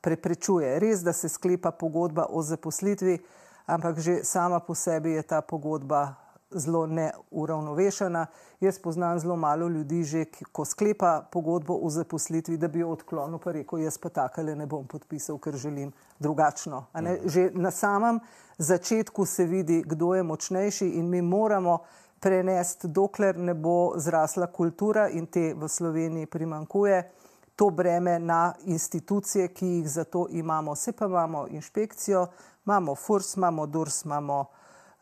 [0.00, 0.78] preprečuje.
[0.78, 3.18] Res, da se sklepa pogodba o zaposlitvi,
[3.66, 6.24] ampak že sama po sebi je ta pogodba
[6.54, 8.26] zelo neuravnovešena.
[8.60, 13.38] Jaz poznam zelo malo ljudi, že ko sklepa pogodbo o zaposlitvi, da bi jo odklonil,
[13.38, 16.86] pa rekel: Jaz pa takole ne bom podpisal, ker želim drugačno.
[17.24, 18.20] Že na samem
[18.58, 21.78] začetku se vidi, kdo je močnejši, in mi moramo
[22.20, 27.10] prenesti, dokler ne bo zrasla kultura in te v Sloveniji primankuje.
[27.56, 30.72] To breme na institucije, ki jih za to imamo.
[30.72, 32.26] Vse pa imamo inšpekcijo,
[32.66, 34.46] imamo FURS, imamo DURS, imamo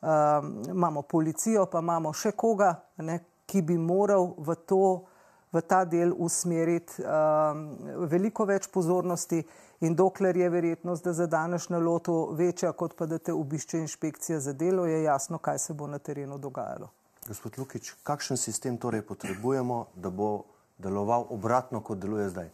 [0.03, 4.85] um, imamo policijo, pa imamo še koga, ne, ki bi moral v, to,
[5.53, 7.67] v ta del usmeriti um,
[8.11, 9.43] veliko več pozornosti.
[9.83, 14.39] In dokler je verjetnost, da zadaneš na lotu večja, kot pa da te obišče inšpekcija
[14.41, 16.93] za delo, je jasno, kaj se bo na terenu dogajalo.
[17.27, 20.45] Gospod Lukič, kakšen sistem torej potrebujemo, da bo
[20.79, 22.51] deloval obratno, kot deluje zdaj?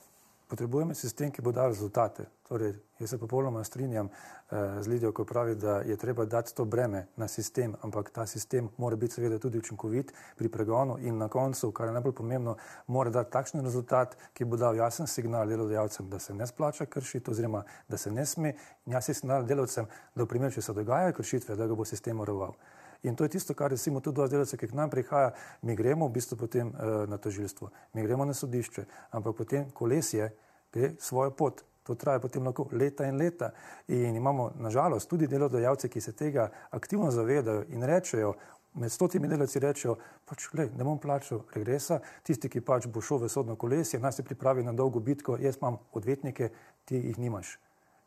[0.49, 2.25] Potrebujemo sistem, ki bo dal rezultate.
[2.49, 6.65] Torej, jaz se popolnoma strinjam eh, z Lidijo, ko pravi, da je treba dati to
[6.65, 11.29] breme na sistem, ampak ta sistem mora biti seveda tudi učinkovit pri pregonu in na
[11.29, 12.57] koncu, kar je najbolj pomembno,
[12.87, 17.31] mora dati takšen rezultat, ki bo dal jasen signal delodajalcem, da se ne splača kršiti
[17.31, 18.55] oziroma da se ne sme
[18.87, 22.21] in jasen signal delovcem, da v primeru, če se dogajajo kršitve, da ga bo sistem
[22.21, 22.57] oroval.
[23.03, 25.31] In to je tisto, kar recimo tudi dva delavca, ki k nam prihaja,
[25.63, 28.85] mi gremo v bistvu potem uh, na tožilstvo, mi gremo na sodišče,
[29.15, 30.33] ampak potem kolesje
[30.73, 31.65] gre svojo pot.
[31.89, 33.53] To traja potem lahko leta in leta.
[33.89, 38.35] In imamo nažalost tudi delodajalce, ki se tega aktivno zavedajo in rečejo,
[38.75, 39.97] med stotimi delavci rečejo,
[40.29, 44.19] pač, lej, ne bom plačal regresa, tisti, ki pač bo šel v sodno kolesje, naj
[44.19, 46.51] se pripravi na dolgo bitko, jaz imam odvetnike,
[46.85, 47.57] ti jih nimaš.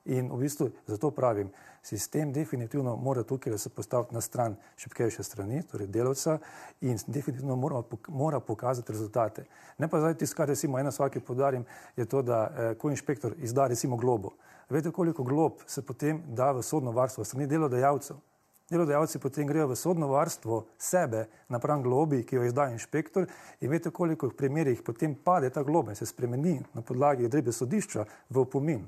[0.05, 1.51] In v bistvu zato pravim,
[1.83, 6.39] sistem definitivno mora tukaj se postaviti na stran šipkejše strani, torej delavca
[6.81, 9.45] in definitivno mora, mora pokazati rezultate.
[9.77, 13.35] Ne pa zdaj tisto, kar recimo ena ki podarim, je to, da eh, ko inšpektor
[13.37, 14.31] izda recimo globo.
[14.69, 18.17] Veste, koliko glob se potem da v sodno varstvo strani delodajalcev?
[18.71, 23.27] Delodajalci potem grejo v sodno varstvo sebe napram globi, ki jo izda inšpektor
[23.59, 27.51] in veste, koliko v primerih potem pade ta globa in se spremeni na podlagi odrebe
[27.51, 28.85] sodišča v opomin.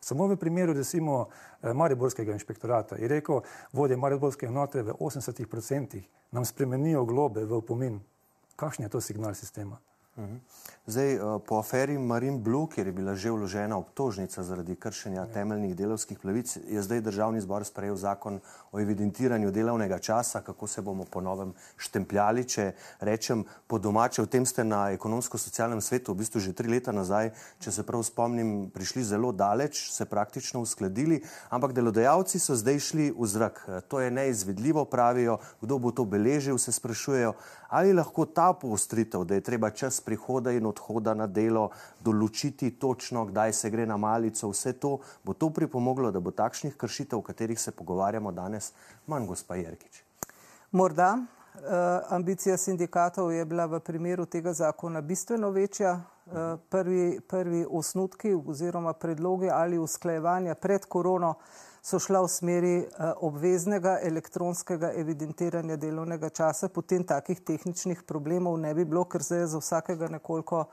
[0.00, 1.28] Samo v primeru, recimo,
[1.62, 3.40] eh, Mariborskega inšpektorata je rekel,
[3.72, 8.00] vodje Mariborske enote v 80% nam spremenijo globe v opomin.
[8.56, 9.78] Kakšen je to signal sistema?
[10.18, 10.36] Mhm.
[10.86, 15.26] Zdaj, eh, po aferi Marin Blue, kjer je bila že vložena obtožnica zaradi kršenja ja.
[15.26, 18.40] temeljnih delovskih pravic, je zdaj državni zbor sprejel zakon
[18.72, 22.44] o evidentiranju delovnega časa, kako se bomo po novem štempljali.
[22.44, 26.92] Če rečem po domače, v tem ste na ekonomsko-socialnem svetu v bistvu že tri leta
[26.92, 32.78] nazaj, če se prav spomnim, prišli zelo daleč, se praktično uskladili, ampak delodajalci so zdaj
[32.78, 33.66] šli v zrak.
[33.88, 37.34] To je neizvedljivo, pravijo, kdo bo to beležil, se sprašujejo,
[37.68, 41.70] ali lahko ta poostritev, da je treba čas prihoda in odhoda na delo
[42.04, 46.76] določiti točno, kdaj se gre na malico, vse to bo to pripomoglo, da bo takšnih
[46.76, 48.72] kršitev, o katerih se pogovarjamo danes,
[49.06, 50.02] manj, gospa Jerkič.
[50.72, 51.16] Morda.
[51.56, 51.62] Uh,
[52.12, 55.94] ambicija sindikatov je bila v primeru tega zakona bistveno večja.
[56.26, 61.34] Uh, prvi, prvi osnutki oziroma predlogi ali usklajevanja pred korono
[61.86, 68.74] so šla v smeri uh, obveznega elektronskega evidentiranja delovnega časa, potem takih tehničnih problemov ne
[68.74, 70.64] bi bilo, ker se je za vsakega nekoliko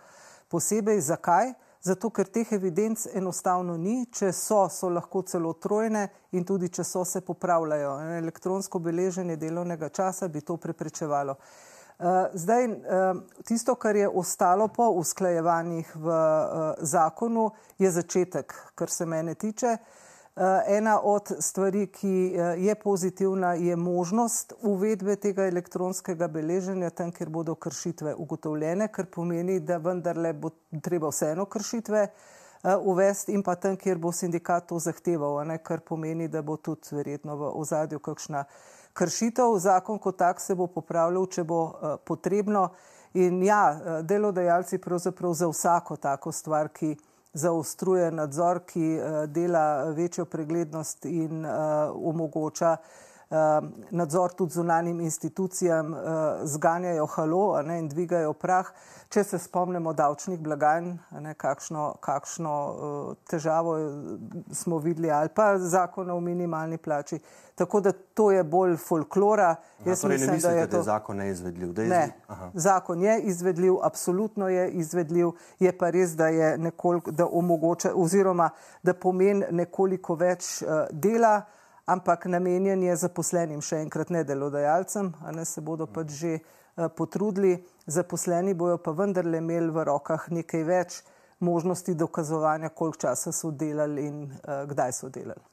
[0.49, 1.01] posebej.
[1.05, 1.53] Zakaj?
[1.83, 6.83] Zato, ker teh evidenc enostavno ni, če so, so lahko celo trojne in tudi, če
[6.87, 7.97] so, se popravljajo.
[8.17, 11.35] Elektronsko beleženje delovnega časa bi to preprečevalo.
[12.33, 12.69] Zdaj,
[13.45, 16.15] tisto, kar je ostalo po usklajevanjih v
[16.81, 19.77] zakonu, je začetek, kar se mene tiče.
[20.35, 27.11] Eh, ena od stvari, ki eh, je pozitivna, je možnost uvedbe tega elektronskega beleženja tam,
[27.11, 30.49] kjer bodo kršitve ugotovljene, kar pomeni, da vendarle bo
[30.81, 35.85] treba vseeno kršitve eh, uvesti in pa tam, kjer bo sindikat to zahteval, ne, kar
[35.85, 38.43] pomeni, da bo tudi verjetno v ozadju kakšna
[38.93, 39.53] kršitev.
[39.59, 41.61] Zakon kot tak se bo popravljal, če bo
[42.05, 42.71] potrebno.
[43.13, 46.95] In ja, delodajalci pravzaprav za vsako tako stvar, ki
[47.33, 51.51] zaostruje nadzor, ki uh, dela večjo preglednost in uh,
[51.95, 52.77] omogoča
[53.91, 55.99] nadzor tudi zunanim institucijam, uh,
[56.43, 58.67] zganjajo halo ne, in dvigajo prah.
[59.09, 63.77] Če se spomnimo davčnih blagajn, ne, kakšno, kakšno uh, težavo
[64.51, 67.19] smo videli, ali pa zakona o minimalni plači.
[67.55, 69.49] Tako da to je bolj folklora.
[69.55, 70.77] Aha, torej mislim, mislite, da je to...
[70.77, 71.73] da zakon neizvedljiv.
[71.77, 72.11] Ne, izved...
[72.53, 78.49] zakon je izvedljiv, absolutno je izvedljiv, je pa res, da je nekoliko, da omogoča oziroma
[78.83, 81.41] da pomeni nekoliko več dela,
[81.85, 86.87] ampak namenjen je zaposlenim, še enkrat ne delodajalcem, a ne se bodo pač že uh,
[86.87, 87.57] potrudili,
[87.87, 91.01] zaposleni bojo pa vendarle imeli v rokah nekaj več
[91.43, 95.43] možnosti dokazovanja, koliko časa so delali in uh, kdaj so delali.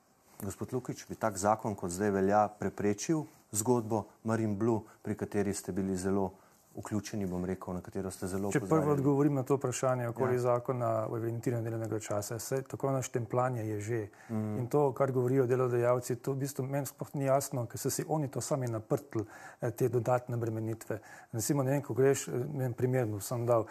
[0.41, 5.73] Gospod Lukič, bi tak zakon, kot zdaj velja, preprečil zgodbo Marin Blue, pri kateri ste
[5.73, 6.31] bili zelo
[6.77, 10.41] vključeni, bom rekel, na katero ste zelo Če prvo odgovorim na to vprašanje okoli ja.
[10.41, 14.01] zakona o evidentiranju delovnega časa, vse tako na štempljanje je že.
[14.29, 14.59] Mm.
[14.59, 18.05] In to, kar govorijo delodajalci, to v bistvu meni sploh ni jasno, ker so si
[18.09, 19.25] oni to sami naprtli,
[19.61, 21.01] eh, te dodatne bremenitve.
[21.33, 23.67] Recimo, ne vem, ko greš, eh, ne vem, primerno sem dal,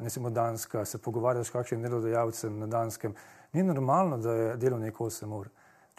[0.00, 3.14] ne samo Danska, se pogovarjaš s kakšnim delodajalcem na Danskem,
[3.52, 5.50] ni normalno, da je delovnik 8 ur.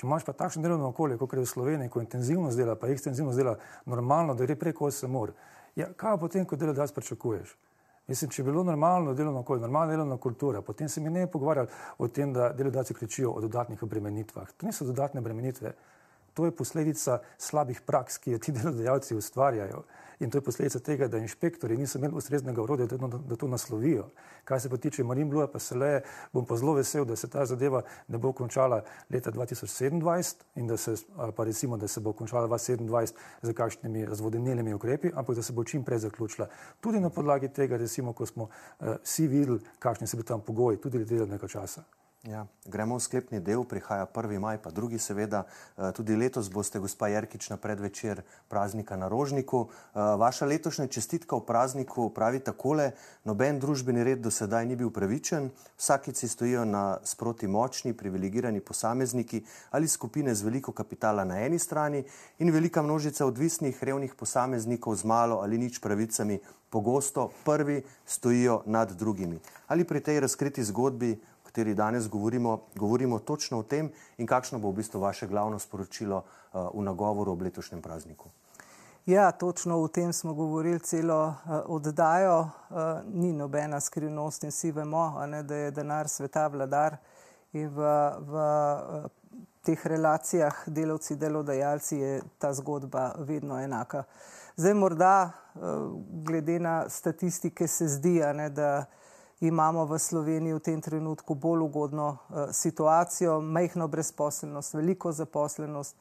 [0.01, 3.35] Če imaš pa takšno delovno okolje, kot je v Sloveniji, ko intenzivno dela, pa ekstenzivno
[3.37, 3.51] dela,
[3.85, 5.33] normalno, da gre preko 8 ur.
[5.77, 7.51] Ja, kaj potem, ko delodajalec pričakuješ?
[8.09, 11.69] Mislim, če je bilo normalno delovno okolje, normalna delovna kultura, potem se mi ne pogovarjali
[12.01, 14.49] o tem, da delodajalci kričijo o dodatnih obremenitvah.
[14.57, 15.75] To niso dodatne obremenitve,
[16.33, 19.83] to je posledica slabih praks, ki jo ti delodajalci ustvarjajo.
[20.21, 24.05] In to je posledica tega, da inšpektori niso imeli ustreznega urodja, da, da to naslovijo.
[24.45, 26.01] Kaj se pa tiče Marin Blue, pa se le,
[26.33, 30.77] bom pa zelo vesel, da se ta zadeva ne bo končala leta 2027 in da
[30.77, 30.93] se,
[31.35, 35.63] pa recimo, da se bo končala 2027 z kakšnimi razvodenilnimi ukrepi, ampak da se bo
[35.63, 36.47] čim prej zaključila.
[36.81, 40.77] Tudi na podlagi tega, recimo, ko smo uh, vsi videli, kakšni so bili tam pogoji,
[40.77, 41.83] tudi delovnega časa.
[42.21, 44.37] Ja, gremo v sklepni del, prihaja 1.
[44.37, 45.49] maj, pa drugi, seveda.
[45.73, 49.73] Eh, tudi letos boste, gospa Jerkič, na predvečer praznika na Rožniku.
[49.73, 52.93] Eh, vaša letošnja čestitka v prazniku pravi takole:
[53.25, 55.49] noben družbeni red do sedaj ni bil pravičen,
[55.81, 59.41] vsakici stojijo na sproti močni, privilegirani posamezniki
[59.73, 62.05] ali skupine z veliko kapitala na eni strani
[62.37, 66.37] in velika množica odvisnih, revnih posameznikov z malo ali nič pravicami.
[66.69, 69.39] Pogosto prvi stojijo nad drugimi.
[69.67, 71.19] Ali pri tej razkriti zgodbi
[71.51, 76.23] kateri danes govorimo, govorimo točno o tem in kakšno bo v bistvu vaše glavno sporočilo
[76.23, 78.29] uh, v nagovoru ob letošnjem prazniku.
[79.05, 81.35] Ja, točno o tem smo govorili celo uh,
[81.65, 82.39] oddajo.
[82.39, 82.77] Uh,
[83.13, 86.95] ni nobena skrivnost in vsi vemo, ne, da je denar sveta vladar
[87.51, 89.09] in v, v
[89.61, 94.03] teh relacijah delavci, delodajalci je ta zgodba vedno enaka.
[94.55, 95.31] Zdaj morda,
[96.23, 98.85] glede na statistike, se zdi, ne, da
[99.41, 105.95] imamo v Sloveniji v tem trenutku bolj ugodno uh, situacijo, majhno brezposelnost, veliko zaposlenost.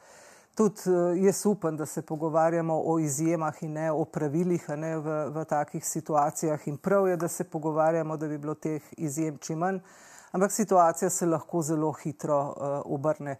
[0.55, 5.17] Tudi uh, jaz upam, da se pogovarjamo o izjemah in ne o pravilih ne, v,
[5.33, 9.59] v takih situacijah in prav je, da se pogovarjamo, da bi bilo teh izjem čim
[9.59, 9.81] manj,
[10.33, 13.39] ampak situacija se lahko zelo hitro uh, obrne.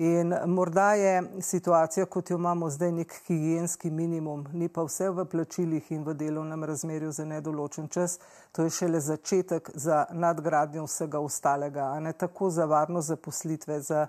[0.00, 5.26] In morda je situacija, kot jo imamo zdaj, nek higijenski minimum, ni pa vse v
[5.28, 8.16] plačilih in v delovnem razmerju za nedoločen čas.
[8.52, 14.06] To je šele začetek za nadgradnjo vsega ostalega, a ne tako za varno zaposlitve, za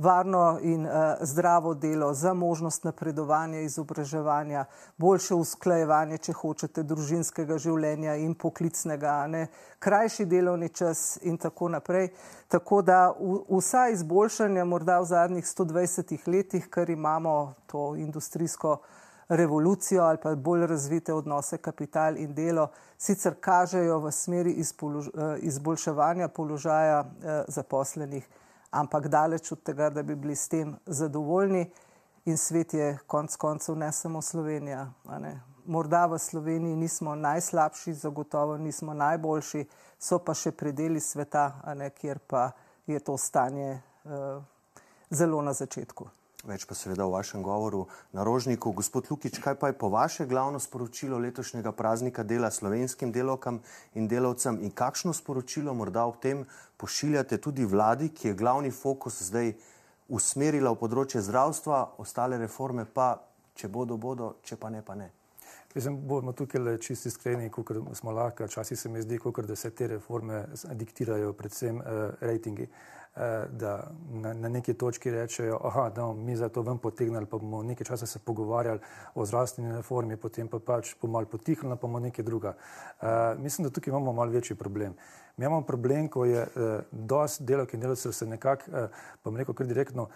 [0.00, 4.64] varno in uh, zdravo delo, za možnost napredovanja, izobraževanja,
[4.96, 9.46] boljše usklajevanje, če hočete, družinskega življenja in poklicnega, ne,
[9.78, 12.08] krajši delovni čas in tako naprej.
[12.48, 13.02] Tako da
[13.50, 18.80] vsa izboljšanja morda v zadnjih 120 letih, ker imamo to industrijsko
[19.30, 24.64] revolucijo ali pa bolj razvite odnose kapital in delo, sicer kažejo v smeri eh,
[25.38, 28.28] izboljševanja položaja eh, zaposlenih
[28.70, 31.70] ampak daleč od tega, da bi bili s tem zadovoljni.
[32.24, 34.92] In svet je konec koncev ne samo Slovenija.
[35.66, 39.64] Morda v Sloveniji nismo najslabši, zagotovo nismo najboljši,
[39.98, 42.50] so pa še predeli sveta, ne, kjer pa
[42.86, 44.42] je to stanje uh,
[45.10, 46.19] zelo na začetku.
[46.40, 47.82] Več pa seveda v vašem govoru
[48.16, 48.72] na Rožniku.
[48.72, 53.60] Gospod Lukič, kaj pa je po vaše glavno sporočilo letošnjega praznika dela slovenskim delovkam
[53.94, 56.46] in delavcem in kakšno sporočilo morda ob tem
[56.80, 59.52] pošiljate tudi vladi, ki je glavni fokus zdaj
[60.08, 63.18] usmerila v področje zdravstva, ostale reforme pa,
[63.54, 65.10] če bodo, bodo, če pa ne, pa ne.
[65.74, 69.54] Mislim, bomo tukaj le čisti iskreni, kot smo lahko, včasih se mi zdi, kot da
[69.54, 72.64] se te reforme diktirajo predvsem uh, rejtingi.
[72.64, 75.58] Eh, da na, na neki točki rečejo,
[75.94, 78.80] da bomo mi za to ven potegnili, pa bomo nekaj časa se pogovarjali
[79.14, 82.54] o zdravstveni reformi, potem pa pač bomo malo potihnili, pa bomo nekaj druga.
[83.00, 83.08] Uh,
[83.38, 84.94] mislim, da tukaj imamo malo večji problem.
[85.36, 89.54] Mi imamo problem, ko je uh, dosti delovk in delovcev se nekako, uh, pa rekel
[89.54, 90.08] kar direktno,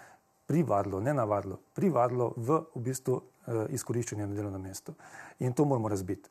[0.46, 4.94] privadlo, ne navadlo, privadlo v, v bistvu uh, izkoriščanje na delovnem mestu.
[5.38, 6.30] In to moramo razbiti.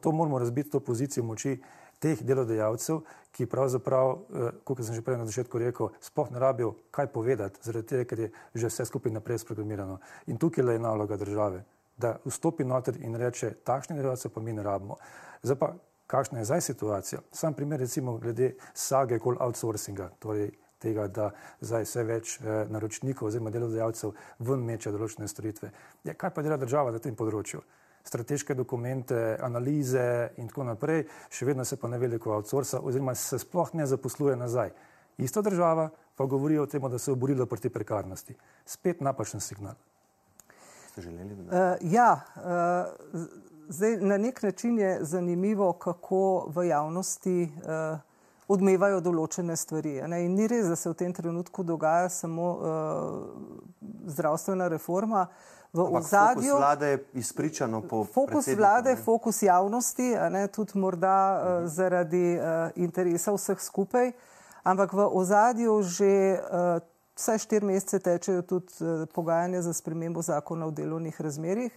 [0.00, 1.58] To moramo razbiti, to pozicijo moči
[2.00, 3.02] teh delodajalcev,
[3.34, 7.60] ki pravzaprav, eh, kot sem že prej na začetku rekel, sploh ne rabijo kaj povedati,
[7.62, 9.98] zaradi tega, ker je že vse skupaj naprej sprogramirano.
[10.26, 11.64] In tukaj je naloga države,
[11.98, 14.96] da vstopi noter in reče, takšne delodajalce pa mi ne rabimo.
[15.42, 15.74] Zdaj pa,
[16.06, 17.20] kakšna je zdaj situacija?
[17.32, 21.30] Sam primer recimo glede sage okoli outsourcinga, torej tega, da
[21.60, 25.72] zdaj vse več eh, naročnikov oziroma delodajalcev ven meče določene storitve.
[26.04, 27.62] Ja, kaj pa dela država na tem področju?
[28.04, 33.38] Strateške dokumente, analize in tako naprej, še vedno se pa ne veliko outsourca oziroma se
[33.40, 34.74] sploh ne zaposluje nazaj.
[35.18, 38.36] Ista država pa govori o tem, da se je oborila proti prekarnosti.
[38.66, 39.74] Spet napačen signal.
[40.90, 41.32] Ste želeli?
[41.32, 41.48] Uh,
[41.80, 43.22] ja, uh,
[43.68, 47.98] zdaj na nek način je zanimivo, kako v javnosti uh,
[48.48, 49.96] odmevajo določene stvari.
[50.08, 50.24] Ne?
[50.26, 52.60] In ni res, da se v tem trenutku dogaja samo uh,
[54.06, 55.26] zdravstvena reforma.
[55.74, 58.96] V ozadju fokus vlade je izpričano po fokus vlade, ne?
[58.96, 61.66] fokus javnosti, ne, tudi morda uh, uh -huh.
[61.66, 64.12] zaradi uh, interesa vseh skupaj,
[64.62, 66.82] ampak v ozadju že uh,
[67.16, 71.72] vsaj štiri mesece tečejo tudi uh, pogajanja za spremembo zakona o delovnih razmerjih.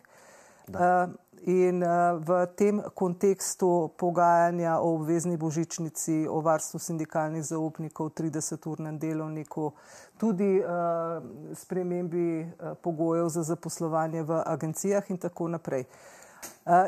[0.67, 1.13] Uh,
[1.47, 9.71] In uh, v tem kontekstu pogajanja o obvezni božičnici, o varstvu sindikalnih zaupnikov, 30-urnem delovniku,
[10.17, 11.23] tudi uh,
[11.55, 12.51] spremembi
[12.81, 15.85] pogojev za zaposlovanje v agencijah in tako naprej.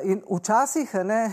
[0.03, 1.31] In včasih ne,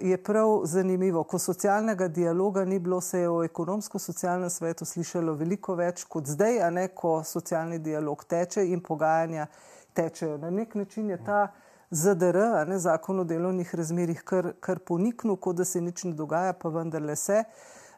[0.00, 5.74] je prav zanimivo, ko socialnega dialoga ni bilo, se je o ekonomsko-socialnem svetu slišalo veliko
[5.74, 9.46] več kot zdaj, a ne ko socialni dialog teče in pogajanja
[9.92, 10.38] tečejo.
[10.38, 11.42] Na nek način je ta.
[11.42, 16.12] Uh, ZDR, ne, zakon o delovnih razmerih, kar, kar poniknil, kot da se nič ne
[16.14, 17.40] dogaja, pa vendarle se.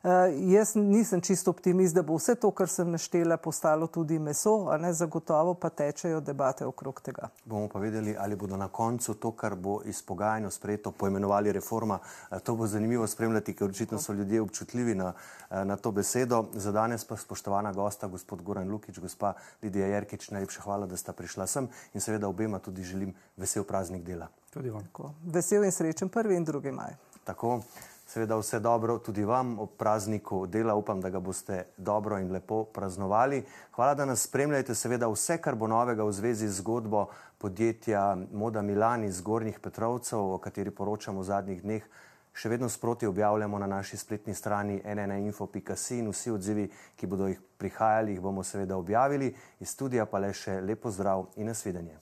[0.03, 0.11] Uh,
[0.53, 4.75] jaz nisem čisto optimist, da bo vse to, kar sem naštela, postalo tudi meso, a
[4.77, 7.29] ne zagotovo pa tečejo debate okrog tega.
[7.45, 12.01] Bomo pa videli, ali bodo na koncu to, kar bo iz pogajanja sprejeto, poimenovali reforma.
[12.03, 16.45] Uh, to bo zanimivo spremljati, ker očitno so ljudje občutljivi na, uh, na to besedo.
[16.53, 21.13] Za danes pa spoštovana gosta, gospod Goran Lukič, gospa Lidija Jerkič, najlepša hvala, da sta
[21.13, 24.27] prišla sem in seveda obema tudi želim vesel praznik dela.
[24.51, 24.83] Tudi vam.
[25.23, 26.99] Vesel in srečen prvi in drugi maj.
[27.25, 27.61] Tako.
[28.13, 30.75] Seveda vse dobro tudi vam ob prazniku dela.
[30.75, 33.45] Upam, da ga boste dobro in lepo praznovali.
[33.73, 34.75] Hvala, da nas spremljate.
[34.75, 37.07] Seveda vse, kar bo novega v zvezi z zgodbo
[37.39, 41.89] podjetja Moda Milan iz Gornjih Petrovcev, o kateri poročamo v zadnjih dneh,
[42.37, 47.41] še vedno sproti objavljamo na naši spletni strani nnainfo.si in vsi odzivi, ki bodo jih
[47.59, 49.33] prihajali, jih bomo seveda objavili.
[49.61, 51.97] Iz studija pa le še lepo zdrav in nasvidenje.